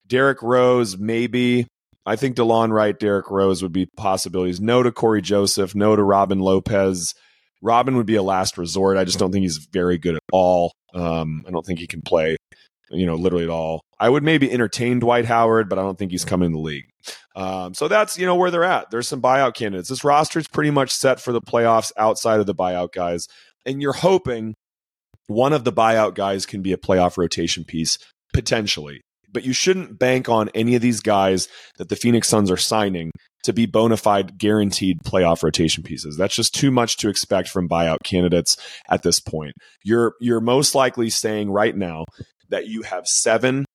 Derrick 0.08 0.42
Rose, 0.42 0.98
maybe. 0.98 1.68
I 2.06 2.16
think 2.16 2.36
Delon 2.36 2.72
Wright, 2.72 2.98
Derrick 2.98 3.30
Rose 3.30 3.62
would 3.62 3.74
be 3.74 3.88
possibilities. 3.98 4.60
No 4.60 4.82
to 4.82 4.92
Cory 4.92 5.22
Joseph, 5.22 5.76
no 5.76 5.96
to 5.96 6.04
Robin 6.04 6.40
Lopez. 6.40 7.14
Robin 7.62 7.98
would 7.98 8.06
be 8.06 8.16
a 8.16 8.24
last 8.24 8.58
resort. 8.58 8.98
I 8.98 9.04
just 9.04 9.20
don't 9.20 9.32
think 9.32 9.44
he's 9.44 9.68
very 9.72 9.98
good 9.98 10.16
at 10.16 10.22
all. 10.32 10.72
Um, 10.94 11.44
I 11.48 11.52
don't 11.52 11.66
think 11.66 11.80
he 11.80 11.88
can 11.88 12.02
play, 12.02 12.38
you 12.92 13.06
know, 13.06 13.16
literally 13.16 13.44
at 13.44 13.50
all. 13.50 13.82
I 14.00 14.10
would 14.10 14.24
maybe 14.24 14.52
entertain 14.52 15.00
Dwight 15.00 15.26
Howard, 15.26 15.70
but 15.70 15.78
I 15.78 15.82
don't 15.82 15.98
think 15.98 16.12
he's 16.12 16.26
coming 16.26 16.48
in 16.48 16.52
the 16.54 16.60
league. 16.60 16.86
Um, 17.36 17.74
so 17.74 17.88
that's 17.88 18.18
you 18.18 18.26
know 18.26 18.36
where 18.36 18.52
they're 18.52 18.64
at. 18.64 18.92
There's 18.92 19.08
some 19.08 19.22
buyout 19.22 19.54
candidates. 19.54 19.90
This 19.90 20.04
roster 20.04 20.40
is 20.40 20.48
pretty 20.48 20.72
much 20.72 20.92
set 20.92 21.20
for 21.20 21.32
the 21.32 21.42
playoffs 21.42 21.92
outside 21.98 22.40
of 22.40 22.46
the 22.46 22.56
buyout 22.56 22.92
guys, 22.94 23.28
and 23.66 23.82
you're 23.82 23.94
hoping 23.94 24.56
one 25.28 25.54
of 25.54 25.64
the 25.64 25.74
buyout 25.74 26.16
guys 26.16 26.46
can 26.46 26.62
be 26.62 26.74
a 26.74 26.78
playoff 26.78 27.18
rotation 27.18 27.64
piece 27.64 27.98
potentially. 28.34 29.02
But 29.32 29.44
you 29.44 29.54
shouldn't 29.54 30.00
bank 30.00 30.28
on 30.28 30.50
any 30.56 30.76
of 30.76 30.82
these 30.82 31.02
guys 31.02 31.48
that 31.78 31.90
the 31.90 31.96
Phoenix 31.96 32.28
Suns 32.28 32.50
are 32.50 32.58
signing 32.58 33.12
to 33.44 33.54
be 33.54 33.66
bona 33.66 33.96
fide 33.96 34.38
guaranteed 34.38 34.98
playoff 35.06 35.44
rotation 35.44 35.84
pieces. 35.84 36.18
That's 36.18 36.36
just 36.36 36.54
too 36.54 36.72
much 36.72 36.98
to 36.98 37.10
expect 37.10 37.48
from 37.50 37.70
buyout 37.70 38.00
candidates 38.04 38.58
at 38.90 39.04
this 39.04 39.20
point. 39.20 39.54
You're 39.84 40.14
you're 40.20 40.42
most 40.42 40.76
likely 40.76 41.10
saying 41.10 41.52
right 41.52 41.76
now 41.76 42.06
that 42.50 42.68
you 42.68 42.82
have 42.84 43.08
seven 43.08 43.66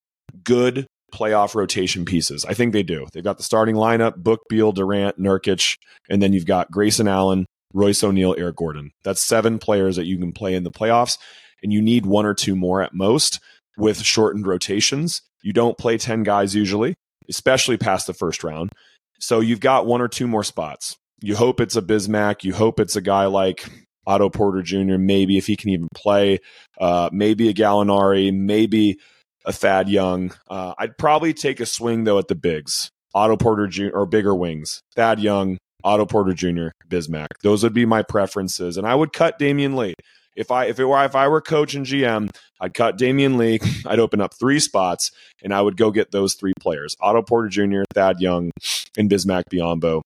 good 0.43 0.87
playoff 1.13 1.55
rotation 1.55 2.05
pieces. 2.05 2.45
I 2.45 2.55
think 2.55 2.73
they 2.73 2.83
do. 2.83 3.07
They've 3.13 3.25
got 3.25 3.37
the 3.37 3.45
starting 3.45 3.77
lineup: 3.77 4.17
Book, 4.17 4.43
Beal, 4.49 4.73
Durant, 4.73 5.19
Nurkic, 5.19 5.77
and 6.09 6.21
then 6.21 6.33
you've 6.33 6.47
got 6.47 6.71
Grayson 6.71 7.09
Allen, 7.09 7.47
Royce 7.73 8.03
O'Neale, 8.03 8.35
Eric 8.37 8.57
Gordon. 8.57 8.91
That's 9.05 9.23
seven 9.23 9.59
players 9.59 9.97
that 9.97 10.07
you 10.07 10.19
can 10.19 10.33
play 10.33 10.55
in 10.55 10.65
the 10.65 10.71
playoffs, 10.71 11.19
and 11.63 11.73
you 11.73 11.81
need 11.81 12.07
one 12.07 12.27
or 12.27 12.35
two 12.35 12.57
more 12.57 12.83
at 12.83 12.95
most 12.95 13.41
with 13.77 14.03
shortened 14.03 14.47
rotations. 14.47 15.23
You 15.43 15.53
don't 15.53 15.79
play 15.79 15.99
ten 15.99 16.23
guys 16.23 16.55
usually, 16.55 16.95
especially 17.29 17.77
past 17.77 18.07
the 18.07 18.15
first 18.15 18.43
round. 18.43 18.73
So 19.21 19.41
you've 19.41 19.61
got 19.61 19.87
one 19.87 20.01
or 20.01 20.09
two 20.09 20.27
more 20.27 20.45
spots. 20.45 20.97
You 21.21 21.37
hope 21.37 21.61
it's 21.61 21.77
a 21.77 21.83
Bismack. 21.83 22.45
You 22.45 22.53
hope 22.55 22.81
it's 22.81 22.97
a 22.97 23.01
guy 23.01 23.27
like 23.27 23.69
Otto 24.07 24.31
Porter 24.31 24.63
Jr. 24.63 24.99
Maybe 24.99 25.39
if 25.39 25.47
he 25.47 25.57
can 25.57 25.71
even 25.71 25.89
play, 25.95 26.39
uh, 26.79 27.11
maybe 27.13 27.49
a 27.49 27.55
Gallinari, 27.55 28.35
maybe 28.35 28.99
a 29.45 29.53
Thad 29.53 29.89
Young. 29.89 30.33
Uh, 30.49 30.75
I'd 30.79 30.97
probably 30.99 31.35
take 31.35 31.61
a 31.61 31.67
swing 31.67 32.05
though 32.05 32.19
at 32.19 32.29
the 32.29 32.35
bigs, 32.35 32.91
Otto 33.15 33.37
Porter 33.37 33.67
Jr. 33.67 33.91
or 33.93 34.07
bigger 34.07 34.35
wings, 34.35 34.81
Thad 34.95 35.21
Young, 35.21 35.59
Otto 35.83 36.07
Porter 36.07 36.33
Jr., 36.33 36.69
Bismack. 36.89 37.29
Those 37.43 37.63
would 37.63 37.75
be 37.75 37.87
my 37.87 38.03
preferences, 38.03 38.77
and 38.77 38.87
I 38.87 38.95
would 38.95 39.13
cut 39.13 39.39
Damion 39.39 39.77
Lee. 39.77 39.95
If 40.37 40.51
I 40.51 40.65
if 40.65 40.81
it 40.81 40.85
were 40.85 41.05
if 41.05 41.15
I 41.15 41.29
were 41.29 41.41
coach 41.41 41.75
and 41.75 41.87
GM, 41.87 42.29
I'd 42.61 42.75
cut 42.75 42.99
Damion 42.99 43.37
Lee. 43.37 43.61
I'd 43.87 44.01
open 44.01 44.21
up 44.21 44.35
three 44.35 44.59
spots, 44.59 45.13
and 45.43 45.55
I 45.55 45.61
would 45.61 45.77
go 45.77 45.91
get 45.91 46.11
those 46.11 46.35
three 46.35 46.55
players: 46.59 46.97
Otto 47.01 47.23
Porter 47.23 47.49
Jr., 47.49 47.83
Thad 47.95 48.21
Young, 48.21 48.51
and 48.97 49.11
Bismack 49.11 49.45
Biyombo 49.53 50.03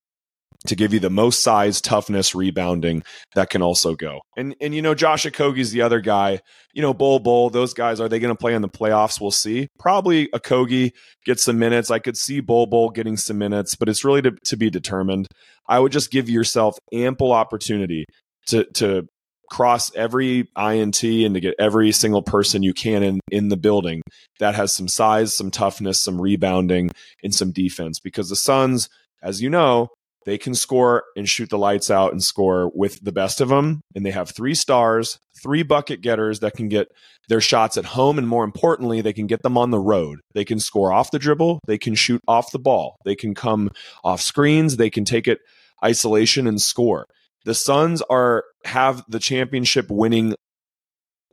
to 0.66 0.74
give 0.74 0.92
you 0.92 0.98
the 0.98 1.10
most 1.10 1.42
size, 1.42 1.80
toughness, 1.80 2.34
rebounding 2.34 3.02
that 3.34 3.50
can 3.50 3.62
also 3.62 3.94
go. 3.94 4.20
And 4.36 4.56
and 4.60 4.74
you 4.74 4.82
know, 4.82 4.94
Josh 4.94 5.24
Okogie's 5.24 5.70
the 5.70 5.82
other 5.82 6.00
guy. 6.00 6.40
You 6.72 6.82
know, 6.82 6.92
Bol 6.92 7.20
Bol, 7.20 7.50
those 7.50 7.74
guys, 7.74 8.00
are 8.00 8.08
they 8.08 8.18
going 8.18 8.34
to 8.34 8.38
play 8.38 8.54
in 8.54 8.62
the 8.62 8.68
playoffs? 8.68 9.20
We'll 9.20 9.30
see. 9.30 9.68
Probably 9.78 10.28
Okogie 10.28 10.92
gets 11.24 11.44
some 11.44 11.58
minutes. 11.58 11.90
I 11.90 11.98
could 11.98 12.16
see 12.16 12.40
Bol 12.40 12.66
Bol 12.66 12.90
getting 12.90 13.16
some 13.16 13.38
minutes, 13.38 13.74
but 13.74 13.88
it's 13.88 14.04
really 14.04 14.22
to, 14.22 14.32
to 14.46 14.56
be 14.56 14.70
determined. 14.70 15.28
I 15.68 15.78
would 15.78 15.92
just 15.92 16.10
give 16.10 16.28
yourself 16.28 16.76
ample 16.92 17.32
opportunity 17.32 18.04
to 18.48 18.64
to 18.74 19.06
cross 19.50 19.94
every 19.94 20.48
INT 20.58 21.02
and 21.02 21.34
to 21.34 21.40
get 21.40 21.54
every 21.58 21.92
single 21.92 22.22
person 22.22 22.62
you 22.62 22.74
can 22.74 23.02
in, 23.02 23.20
in 23.30 23.48
the 23.48 23.56
building 23.56 24.02
that 24.40 24.54
has 24.54 24.74
some 24.74 24.88
size, 24.88 25.34
some 25.34 25.50
toughness, 25.50 25.98
some 25.98 26.20
rebounding, 26.20 26.90
and 27.22 27.34
some 27.34 27.50
defense. 27.50 27.98
Because 27.98 28.28
the 28.28 28.36
Suns, 28.36 28.88
as 29.22 29.40
you 29.40 29.48
know, 29.48 29.88
they 30.24 30.38
can 30.38 30.54
score 30.54 31.04
and 31.16 31.28
shoot 31.28 31.50
the 31.50 31.58
lights 31.58 31.90
out 31.90 32.12
and 32.12 32.22
score 32.22 32.70
with 32.74 33.02
the 33.02 33.12
best 33.12 33.40
of 33.40 33.48
them. 33.48 33.80
And 33.94 34.04
they 34.04 34.10
have 34.10 34.30
three 34.30 34.54
stars, 34.54 35.18
three 35.42 35.62
bucket 35.62 36.00
getters 36.00 36.40
that 36.40 36.54
can 36.54 36.68
get 36.68 36.88
their 37.28 37.40
shots 37.40 37.76
at 37.76 37.84
home. 37.86 38.18
And 38.18 38.28
more 38.28 38.44
importantly, 38.44 39.00
they 39.00 39.12
can 39.12 39.26
get 39.26 39.42
them 39.42 39.56
on 39.56 39.70
the 39.70 39.78
road. 39.78 40.20
They 40.34 40.44
can 40.44 40.60
score 40.60 40.92
off 40.92 41.10
the 41.10 41.18
dribble. 41.18 41.60
They 41.66 41.78
can 41.78 41.94
shoot 41.94 42.20
off 42.28 42.52
the 42.52 42.58
ball. 42.58 42.96
They 43.04 43.14
can 43.14 43.34
come 43.34 43.70
off 44.04 44.20
screens. 44.20 44.76
They 44.76 44.90
can 44.90 45.04
take 45.04 45.28
it 45.28 45.38
isolation 45.84 46.46
and 46.46 46.60
score. 46.60 47.06
The 47.44 47.54
Suns 47.54 48.02
are 48.02 48.44
have 48.64 49.04
the 49.08 49.20
championship 49.20 49.86
winning 49.88 50.34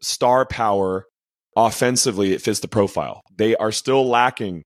star 0.02 0.46
power 0.46 1.06
offensively. 1.58 2.34
It 2.34 2.42
fits 2.42 2.60
the 2.60 2.68
profile. 2.68 3.22
They 3.36 3.56
are 3.56 3.72
still 3.72 4.08
lacking, 4.08 4.64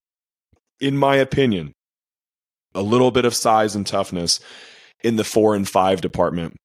in 0.80 0.96
my 0.96 1.16
opinion, 1.16 1.72
a 2.74 2.82
little 2.82 3.10
bit 3.10 3.24
of 3.24 3.34
size 3.34 3.74
and 3.74 3.86
toughness 3.86 4.40
in 5.02 5.16
the 5.16 5.24
four 5.24 5.54
and 5.54 5.68
five 5.68 6.00
department, 6.00 6.56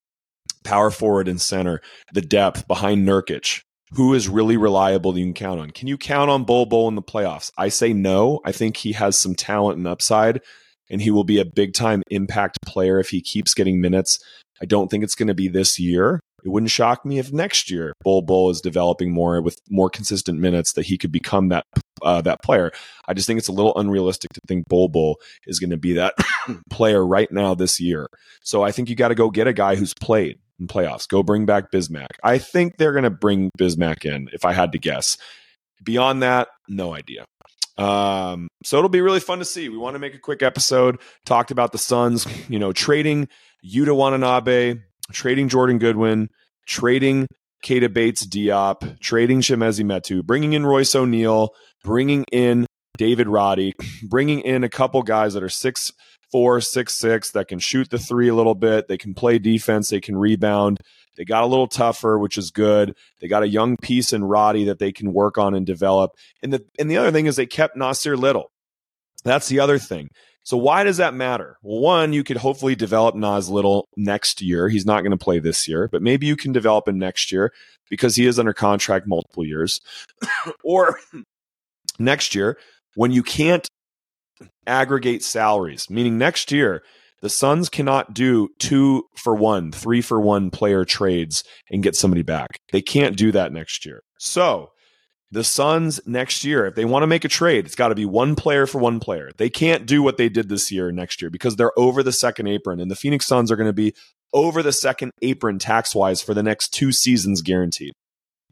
power 0.64 0.92
forward 0.92 1.28
and 1.28 1.40
center, 1.42 1.82
the 2.14 2.22
depth 2.22 2.68
behind 2.68 3.08
Nurkic. 3.08 3.62
Who 3.92 4.14
is 4.14 4.28
really 4.28 4.58
reliable 4.58 5.14
that 5.14 5.20
you 5.20 5.26
can 5.26 5.34
count 5.34 5.60
on? 5.60 5.72
Can 5.72 5.88
you 5.88 5.98
count 5.98 6.30
on 6.30 6.44
Bol 6.44 6.66
Bol 6.66 6.88
in 6.88 6.96
the 6.96 7.02
playoffs? 7.02 7.52
I 7.58 7.70
say 7.70 7.94
no. 7.94 8.42
I 8.44 8.52
think 8.52 8.78
he 8.78 8.94
has 8.94 9.18
some 9.18 9.36
talent 9.36 9.78
and 9.78 9.88
upside, 9.88 10.42
and 10.90 11.02
he 11.02 11.12
will 11.12 11.24
be 11.24 11.40
a 11.40 11.46
big 11.46 11.74
time 11.74 12.02
impact 12.10 12.58
player 12.66 13.00
if 13.00 13.10
he 13.10 13.22
keeps 13.22 13.54
getting 13.54 13.80
minutes. 13.80 14.20
I 14.62 14.66
don't 14.66 14.90
think 14.90 15.04
it's 15.04 15.16
going 15.16 15.28
to 15.28 15.36
be 15.36 15.48
this 15.48 15.80
year. 15.80 16.20
It 16.46 16.50
wouldn't 16.50 16.70
shock 16.70 17.04
me 17.04 17.18
if 17.18 17.34
next 17.34 17.72
year 17.72 17.94
Bol 18.04 18.22
Bol 18.22 18.52
is 18.52 18.62
developing 18.62 19.12
more 19.12 19.42
with 19.42 19.60
more 19.70 19.90
consistent 19.90 20.40
minutes 20.40 20.74
that 20.74 20.86
he 20.86 20.96
could 20.98 21.12
become 21.12 21.50
that 21.50 21.66
uh, 22.04 22.22
that 22.22 22.44
player. 22.44 22.72
I 23.08 23.16
just 23.16 23.26
think 23.26 23.40
it's 23.40 23.48
a 23.48 23.54
little 23.54 23.76
unrealistic 23.76 24.32
to 24.34 24.42
think 24.48 24.68
Bol 24.68 24.88
Bol 24.88 25.20
is 25.48 25.60
going 25.60 25.72
to 25.72 25.78
be 25.78 25.94
that 25.94 26.14
player 26.70 27.06
right 27.06 27.32
now 27.32 27.56
this 27.56 27.80
year. 27.80 28.08
So 28.44 28.62
I 28.62 28.72
think 28.72 28.90
you 28.90 28.96
got 28.96 29.08
to 29.08 29.16
go 29.16 29.32
get 29.32 29.48
a 29.48 29.54
guy 29.54 29.76
who's 29.76 29.96
played 29.96 30.38
in 30.60 30.68
playoffs. 30.68 31.08
Go 31.08 31.24
bring 31.24 31.48
back 31.48 31.72
Bismack. 31.72 32.12
I 32.24 32.38
think 32.38 32.78
they're 32.78 32.94
going 32.94 33.04
to 33.06 33.10
bring 33.10 33.50
Bismack 33.58 34.06
in 34.06 34.30
if 34.32 34.46
I 34.46 34.54
had 34.54 34.72
to 34.74 34.78
guess. 34.78 35.18
Beyond 35.84 36.22
that, 36.22 36.50
no 36.70 36.94
idea. 36.94 37.26
Um, 37.78 38.48
so 38.64 38.78
it'll 38.78 38.90
be 38.90 39.02
really 39.02 39.20
fun 39.20 39.40
to 39.40 39.46
see. 39.46 39.68
We 39.68 39.78
want 39.78 39.96
to 39.96 40.00
make 40.00 40.16
a 40.16 40.20
quick 40.20 40.42
episode. 40.44 41.00
Talked 41.26 41.52
about 41.52 41.72
the 41.72 41.78
Suns, 41.78 42.26
you 42.48 42.60
know, 42.60 42.72
trading 42.72 43.28
Yuta 43.66 43.96
Watanabe, 43.96 44.76
trading 45.12 45.50
Jordan 45.50 45.78
Goodwin, 45.78 46.30
trading 46.66 47.28
Keita 47.64 47.92
Bates 47.92 48.26
Diop, 48.26 49.00
trading 49.00 49.42
Chimezie 49.42 49.86
Metu, 49.86 50.24
bringing 50.24 50.54
in 50.54 50.66
Royce 50.66 50.96
O'Neale, 50.96 51.50
bringing 51.84 52.26
in 52.32 52.68
David 52.98 53.28
Roddy, 53.28 53.74
bringing 54.04 54.42
in 54.42 54.64
a 54.64 54.70
couple 54.70 55.02
guys 55.04 55.34
that 55.34 55.44
are 55.44 55.50
six 55.50 55.92
four, 56.32 56.60
six 56.60 56.94
six 56.94 57.32
that 57.32 57.48
can 57.48 57.60
shoot 57.60 57.90
the 57.90 57.98
three 57.98 58.28
a 58.28 58.36
little 58.36 58.56
bit. 58.56 58.88
They 58.88 58.98
can 58.98 59.14
play 59.14 59.40
defense. 59.40 59.90
They 59.90 60.02
can 60.02 60.18
rebound. 60.18 60.80
They 61.18 61.24
got 61.24 61.44
a 61.44 61.48
little 61.48 61.68
tougher, 61.68 62.20
which 62.20 62.38
is 62.38 62.52
good. 62.52 62.96
They 63.22 63.28
got 63.28 63.44
a 63.44 63.48
young 63.48 63.78
piece 63.78 64.12
in 64.12 64.24
Roddy 64.24 64.66
that 64.66 64.80
they 64.80 64.92
can 64.92 65.14
work 65.14 65.38
on 65.38 65.56
and 65.56 65.66
develop. 65.66 66.12
And 66.44 66.54
the 66.54 66.66
and 66.78 66.90
the 66.90 66.98
other 66.98 67.12
thing 67.12 67.26
is 67.26 67.36
they 67.36 67.46
kept 67.46 67.78
Nassir 67.78 68.18
Little. 68.18 68.52
That's 69.24 69.48
the 69.48 69.60
other 69.60 69.80
thing. 69.80 70.10
So 70.46 70.58
why 70.58 70.84
does 70.84 70.98
that 70.98 71.16
matter? 71.16 71.58
Well, 71.64 71.82
one, 71.82 72.14
you 72.14 72.24
could 72.24 72.38
hopefully 72.38 72.76
develop 72.76 73.16
Nas 73.16 73.50
Little 73.50 73.88
next 73.98 74.42
year. 74.44 74.70
He's 74.70 74.86
not 74.86 75.02
going 75.02 75.12
to 75.12 75.18
play 75.18 75.40
this 75.40 75.68
year, 75.68 75.90
but 75.92 76.04
maybe 76.04 76.28
you 76.28 76.36
can 76.36 76.52
develop 76.52 76.88
him 76.88 77.00
next 77.00 77.32
year 77.32 77.52
because 77.90 78.16
he 78.16 78.28
is 78.28 78.38
under 78.38 78.54
contract 78.54 79.08
multiple 79.08 79.44
years. 79.44 79.82
or 80.64 81.00
next 82.00 82.36
year, 82.36 82.60
when 82.94 83.12
you 83.12 83.24
can't 83.24 83.68
aggregate 84.68 85.24
salaries, 85.24 85.90
meaning 85.90 86.20
next 86.20 86.52
year, 86.52 86.84
the 87.24 87.30
Suns 87.30 87.68
cannot 87.68 88.14
do 88.14 88.50
two 88.60 89.04
for 89.16 89.34
one, 89.34 89.72
three 89.72 90.02
for 90.02 90.22
one 90.22 90.52
player 90.52 90.86
trades 90.86 91.44
and 91.72 91.82
get 91.82 91.96
somebody 91.96 92.22
back. 92.22 92.60
They 92.72 92.84
can't 92.84 93.18
do 93.18 93.32
that 93.32 93.52
next 93.52 93.84
year. 93.84 94.04
So 94.20 94.70
the 95.36 95.44
Suns 95.44 96.00
next 96.06 96.46
year, 96.46 96.66
if 96.66 96.76
they 96.76 96.86
want 96.86 97.04
to 97.04 97.08
make 97.08 97.26
a 97.26 97.28
trade, 97.28 97.66
it's 97.66 97.76
got 97.76 97.90
to 97.90 97.96
be 97.96 98.06
one 98.06 98.36
player 98.38 98.66
for 98.66 98.80
one 98.80 99.02
player. 99.02 99.32
They 99.36 99.50
can't 99.50 99.86
do 99.86 100.02
what 100.02 100.16
they 100.16 100.30
did 100.30 100.48
this 100.48 100.72
year 100.72 100.94
next 100.94 101.22
year 101.22 101.30
because 101.30 101.58
they're 101.58 101.78
over 101.78 102.02
the 102.02 102.14
second 102.14 102.48
apron, 102.48 102.80
and 102.80 102.90
the 102.90 102.96
Phoenix 102.96 103.26
Suns 103.26 103.52
are 103.52 103.58
going 103.58 103.68
to 103.68 103.74
be 103.74 103.94
over 104.34 104.64
the 104.64 104.72
second 104.72 105.12
apron 105.22 105.60
tax 105.60 105.94
wise 105.94 106.22
for 106.22 106.34
the 106.34 106.42
next 106.42 106.70
two 106.70 106.94
seasons 106.94 107.42
guaranteed. 107.42 107.92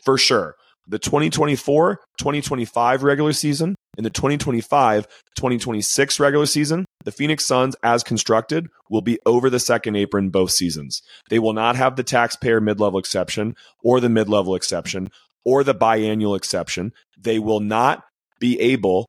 For 0.03 0.17
sure. 0.17 0.55
The 0.85 0.99
2024 0.99 2.01
2025 2.17 3.03
regular 3.03 3.31
season 3.31 3.75
and 3.95 4.05
the 4.05 4.09
2025 4.09 5.07
2026 5.37 6.19
regular 6.19 6.45
season, 6.45 6.83
the 7.05 7.13
Phoenix 7.13 7.45
Suns, 7.45 7.77
as 7.81 8.03
constructed, 8.03 8.67
will 8.89 9.01
be 9.01 9.19
over 9.25 9.49
the 9.49 9.59
second 9.59 9.95
apron 9.95 10.31
both 10.31 10.51
seasons. 10.51 11.01
They 11.29 11.39
will 11.39 11.53
not 11.53 11.77
have 11.77 11.95
the 11.95 12.03
taxpayer 12.03 12.59
mid 12.59 12.81
level 12.81 12.99
exception 12.99 13.55
or 13.81 14.01
the 14.01 14.09
mid 14.09 14.27
level 14.27 14.55
exception 14.55 15.07
or 15.45 15.63
the 15.63 15.75
biannual 15.75 16.37
exception. 16.37 16.93
They 17.19 17.39
will 17.39 17.59
not 17.59 18.03
be 18.39 18.59
able 18.59 19.07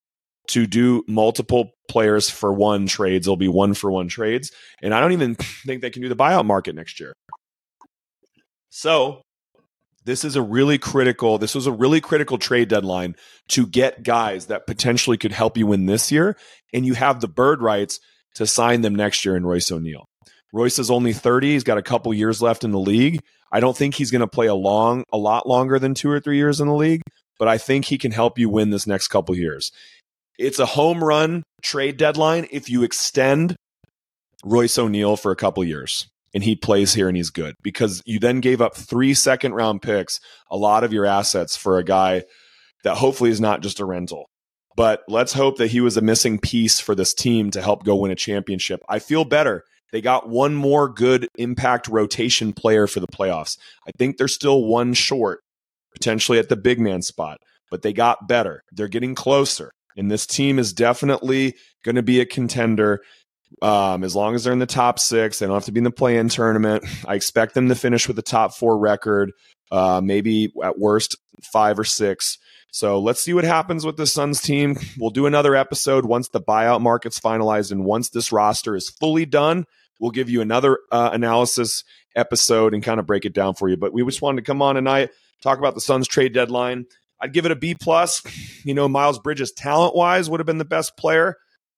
to 0.48 0.66
do 0.66 1.02
multiple 1.08 1.70
players 1.88 2.28
for 2.28 2.52
one 2.52 2.86
trades. 2.86 3.26
There'll 3.26 3.36
be 3.36 3.48
one 3.48 3.74
for 3.74 3.90
one 3.90 4.08
trades. 4.08 4.52
And 4.82 4.94
I 4.94 5.00
don't 5.00 5.12
even 5.12 5.34
think 5.66 5.80
they 5.80 5.90
can 5.90 6.02
do 6.02 6.08
the 6.08 6.16
buyout 6.16 6.44
market 6.44 6.74
next 6.74 7.00
year. 7.00 7.14
So 8.70 9.22
this 10.04 10.24
is 10.24 10.36
a 10.36 10.42
really 10.42 10.78
critical, 10.78 11.38
this 11.38 11.54
was 11.54 11.66
a 11.66 11.72
really 11.72 12.00
critical 12.00 12.38
trade 12.38 12.68
deadline 12.68 13.16
to 13.48 13.66
get 13.66 14.02
guys 14.02 14.46
that 14.46 14.66
potentially 14.66 15.16
could 15.16 15.32
help 15.32 15.56
you 15.56 15.66
win 15.66 15.86
this 15.86 16.12
year. 16.12 16.36
And 16.72 16.84
you 16.84 16.94
have 16.94 17.20
the 17.20 17.28
bird 17.28 17.62
rights 17.62 18.00
to 18.34 18.46
sign 18.46 18.82
them 18.82 18.94
next 18.94 19.24
year 19.24 19.36
in 19.36 19.46
Royce 19.46 19.70
O'Neale. 19.70 20.06
Royce 20.52 20.78
is 20.78 20.90
only 20.90 21.12
30. 21.12 21.52
He's 21.52 21.64
got 21.64 21.78
a 21.78 21.82
couple 21.82 22.12
years 22.12 22.42
left 22.42 22.64
in 22.64 22.70
the 22.70 22.78
league. 22.78 23.20
I 23.54 23.60
don't 23.60 23.76
think 23.76 23.94
he's 23.94 24.10
going 24.10 24.20
to 24.20 24.26
play 24.26 24.48
a 24.48 24.54
long, 24.54 25.04
a 25.12 25.16
lot 25.16 25.46
longer 25.46 25.78
than 25.78 25.94
two 25.94 26.10
or 26.10 26.18
three 26.18 26.38
years 26.38 26.60
in 26.60 26.66
the 26.66 26.74
league, 26.74 27.02
but 27.38 27.46
I 27.46 27.56
think 27.56 27.84
he 27.84 27.98
can 27.98 28.10
help 28.10 28.36
you 28.36 28.48
win 28.48 28.70
this 28.70 28.84
next 28.84 29.06
couple 29.08 29.36
years. 29.36 29.70
It's 30.40 30.58
a 30.58 30.66
home 30.66 31.02
run 31.02 31.44
trade 31.62 31.96
deadline 31.96 32.48
if 32.50 32.68
you 32.68 32.82
extend 32.82 33.54
Royce 34.44 34.76
O'Neale 34.76 35.16
for 35.16 35.30
a 35.30 35.36
couple 35.36 35.62
years 35.62 36.08
and 36.34 36.42
he 36.42 36.56
plays 36.56 36.94
here 36.94 37.06
and 37.06 37.16
he's 37.16 37.30
good 37.30 37.54
because 37.62 38.02
you 38.04 38.18
then 38.18 38.40
gave 38.40 38.60
up 38.60 38.74
three 38.74 39.14
second 39.14 39.54
round 39.54 39.82
picks, 39.82 40.18
a 40.50 40.56
lot 40.56 40.82
of 40.82 40.92
your 40.92 41.06
assets 41.06 41.56
for 41.56 41.78
a 41.78 41.84
guy 41.84 42.24
that 42.82 42.96
hopefully 42.96 43.30
is 43.30 43.40
not 43.40 43.62
just 43.62 43.78
a 43.78 43.84
rental. 43.84 44.26
But 44.76 45.04
let's 45.06 45.32
hope 45.32 45.58
that 45.58 45.70
he 45.70 45.80
was 45.80 45.96
a 45.96 46.02
missing 46.02 46.40
piece 46.40 46.80
for 46.80 46.96
this 46.96 47.14
team 47.14 47.52
to 47.52 47.62
help 47.62 47.84
go 47.84 47.94
win 47.94 48.10
a 48.10 48.16
championship. 48.16 48.80
I 48.88 48.98
feel 48.98 49.24
better. 49.24 49.62
They 49.94 50.00
got 50.00 50.28
one 50.28 50.56
more 50.56 50.88
good 50.88 51.28
impact 51.38 51.86
rotation 51.86 52.52
player 52.52 52.88
for 52.88 52.98
the 52.98 53.06
playoffs. 53.06 53.56
I 53.86 53.92
think 53.96 54.16
they're 54.16 54.26
still 54.26 54.64
one 54.64 54.92
short, 54.92 55.42
potentially 55.92 56.40
at 56.40 56.48
the 56.48 56.56
big 56.56 56.80
man 56.80 57.00
spot, 57.00 57.38
but 57.70 57.82
they 57.82 57.92
got 57.92 58.26
better. 58.26 58.64
They're 58.72 58.88
getting 58.88 59.14
closer. 59.14 59.70
And 59.96 60.10
this 60.10 60.26
team 60.26 60.58
is 60.58 60.72
definitely 60.72 61.54
going 61.84 61.94
to 61.94 62.02
be 62.02 62.18
a 62.18 62.26
contender. 62.26 63.02
Um, 63.62 64.02
as 64.02 64.16
long 64.16 64.34
as 64.34 64.42
they're 64.42 64.52
in 64.52 64.58
the 64.58 64.66
top 64.66 64.98
six, 64.98 65.38
they 65.38 65.46
don't 65.46 65.54
have 65.54 65.66
to 65.66 65.72
be 65.72 65.78
in 65.78 65.84
the 65.84 65.92
play 65.92 66.16
in 66.16 66.28
tournament. 66.28 66.84
I 67.06 67.14
expect 67.14 67.54
them 67.54 67.68
to 67.68 67.76
finish 67.76 68.08
with 68.08 68.18
a 68.18 68.22
top 68.22 68.52
four 68.52 68.76
record, 68.76 69.30
uh, 69.70 70.00
maybe 70.02 70.52
at 70.60 70.76
worst 70.76 71.16
five 71.52 71.78
or 71.78 71.84
six. 71.84 72.36
So 72.72 72.98
let's 72.98 73.22
see 73.22 73.32
what 73.32 73.44
happens 73.44 73.86
with 73.86 73.96
the 73.96 74.08
Suns 74.08 74.42
team. 74.42 74.76
We'll 74.98 75.10
do 75.10 75.26
another 75.26 75.54
episode 75.54 76.04
once 76.04 76.30
the 76.30 76.40
buyout 76.40 76.80
market's 76.80 77.20
finalized 77.20 77.70
and 77.70 77.84
once 77.84 78.10
this 78.10 78.32
roster 78.32 78.74
is 78.74 78.90
fully 78.90 79.24
done. 79.24 79.66
We'll 80.00 80.10
give 80.10 80.30
you 80.30 80.40
another 80.40 80.78
uh, 80.90 81.10
analysis 81.12 81.84
episode 82.16 82.74
and 82.74 82.82
kind 82.82 83.00
of 83.00 83.06
break 83.06 83.24
it 83.24 83.32
down 83.32 83.54
for 83.54 83.68
you. 83.68 83.76
But 83.76 83.92
we 83.92 84.04
just 84.04 84.22
wanted 84.22 84.42
to 84.42 84.46
come 84.46 84.62
on 84.62 84.74
tonight, 84.74 85.10
talk 85.42 85.58
about 85.58 85.74
the 85.74 85.80
Suns 85.80 86.08
trade 86.08 86.32
deadline. 86.32 86.86
I'd 87.20 87.32
give 87.32 87.46
it 87.46 87.52
a 87.52 87.56
B 87.56 87.74
plus. 87.74 88.22
You 88.64 88.74
know, 88.74 88.88
Miles 88.88 89.18
Bridges, 89.18 89.52
talent 89.52 89.94
wise, 89.94 90.28
would 90.28 90.40
have 90.40 90.46
been 90.46 90.58
the 90.58 90.64
best 90.64 90.96
player 90.96 91.36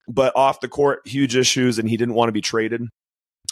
but 0.08 0.36
off 0.36 0.60
the 0.60 0.68
court, 0.68 1.00
huge 1.04 1.36
issues, 1.36 1.78
and 1.78 1.88
he 1.88 1.96
didn't 1.96 2.14
want 2.14 2.28
to 2.28 2.32
be 2.32 2.40
traded. 2.40 2.82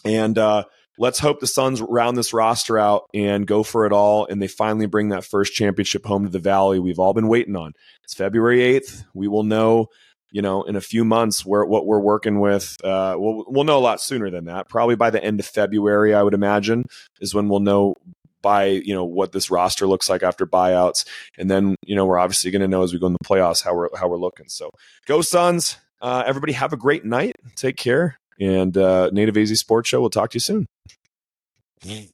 And 0.05 0.39
uh, 0.39 0.65
let's 0.99 1.19
hope 1.19 1.41
the 1.41 1.47
Suns 1.47 1.83
round 1.83 2.17
this 2.17 2.33
roster 2.33 2.79
out 2.79 3.09
and 3.13 3.47
go 3.47 3.63
for 3.63 3.87
it 3.87 3.93
all, 3.93 4.27
and 4.27 4.41
they 4.41 4.49
finally 4.49 4.87
bring 4.87 5.09
that 5.09 5.25
first 5.25 5.53
championship 5.53 6.05
home 6.07 6.25
to 6.25 6.31
the 6.31 6.39
Valley. 6.39 6.79
We've 6.79 6.99
all 6.99 7.15
been 7.15 7.29
waiting 7.29 7.57
on. 7.57 7.73
It's 8.05 8.15
February 8.15 8.63
eighth. 8.63 9.05
We 9.15 9.29
will 9.29 9.43
know, 9.43 9.89
you 10.35 10.43
know, 10.43 10.65
in 10.65 10.75
a 10.75 10.81
few 10.81 11.05
months 11.05 11.47
where 11.47 11.65
what 11.65 11.87
we're 11.87 12.01
working 12.01 12.41
with. 12.41 12.77
Uh, 12.83 13.15
we'll 13.17 13.45
we'll 13.47 13.63
know 13.63 13.79
a 13.79 13.81
lot 13.81 14.01
sooner 14.01 14.31
than 14.31 14.47
that. 14.47 14.69
Probably 14.69 14.97
by 14.97 15.11
the 15.11 15.23
end 15.23 15.39
of 15.39 15.47
February, 15.47 16.13
I 16.13 16.25
would 16.25 16.35
imagine, 16.35 16.87
is 17.21 17.33
when 17.33 17.49
we'll 17.49 17.61
know 17.61 17.95
by 18.43 18.65
you 18.65 18.93
know 18.93 19.05
what 19.05 19.31
this 19.31 19.49
roster 19.49 19.87
looks 19.87 20.11
like 20.11 20.25
after 20.25 20.45
buyouts, 20.45 21.07
and 21.39 21.49
then 21.49 21.77
you 21.87 21.95
know 21.95 22.05
we're 22.05 22.19
obviously 22.19 22.51
going 22.51 22.63
to 22.63 22.69
know 22.69 22.83
as 22.83 22.93
we 22.93 22.99
go 22.99 23.07
in 23.07 23.13
the 23.13 23.19
playoffs 23.25 23.63
how 23.63 23.77
we're 23.77 23.89
how 23.97 24.09
we're 24.09 24.19
looking. 24.19 24.49
So 24.49 24.71
go 25.07 25.23
Suns! 25.23 25.77
Uh, 26.03 26.25
everybody 26.27 26.53
have 26.53 26.73
a 26.73 26.77
great 26.77 27.05
night. 27.05 27.37
Take 27.55 27.77
care. 27.77 28.19
And 28.41 28.77
uh, 28.77 29.11
Native 29.13 29.37
AZ 29.37 29.57
Sports 29.61 29.89
Show, 29.89 30.01
we'll 30.01 30.11
talk 30.11 30.31
to 30.31 30.37
you 30.37 30.41
soon. 30.41 30.67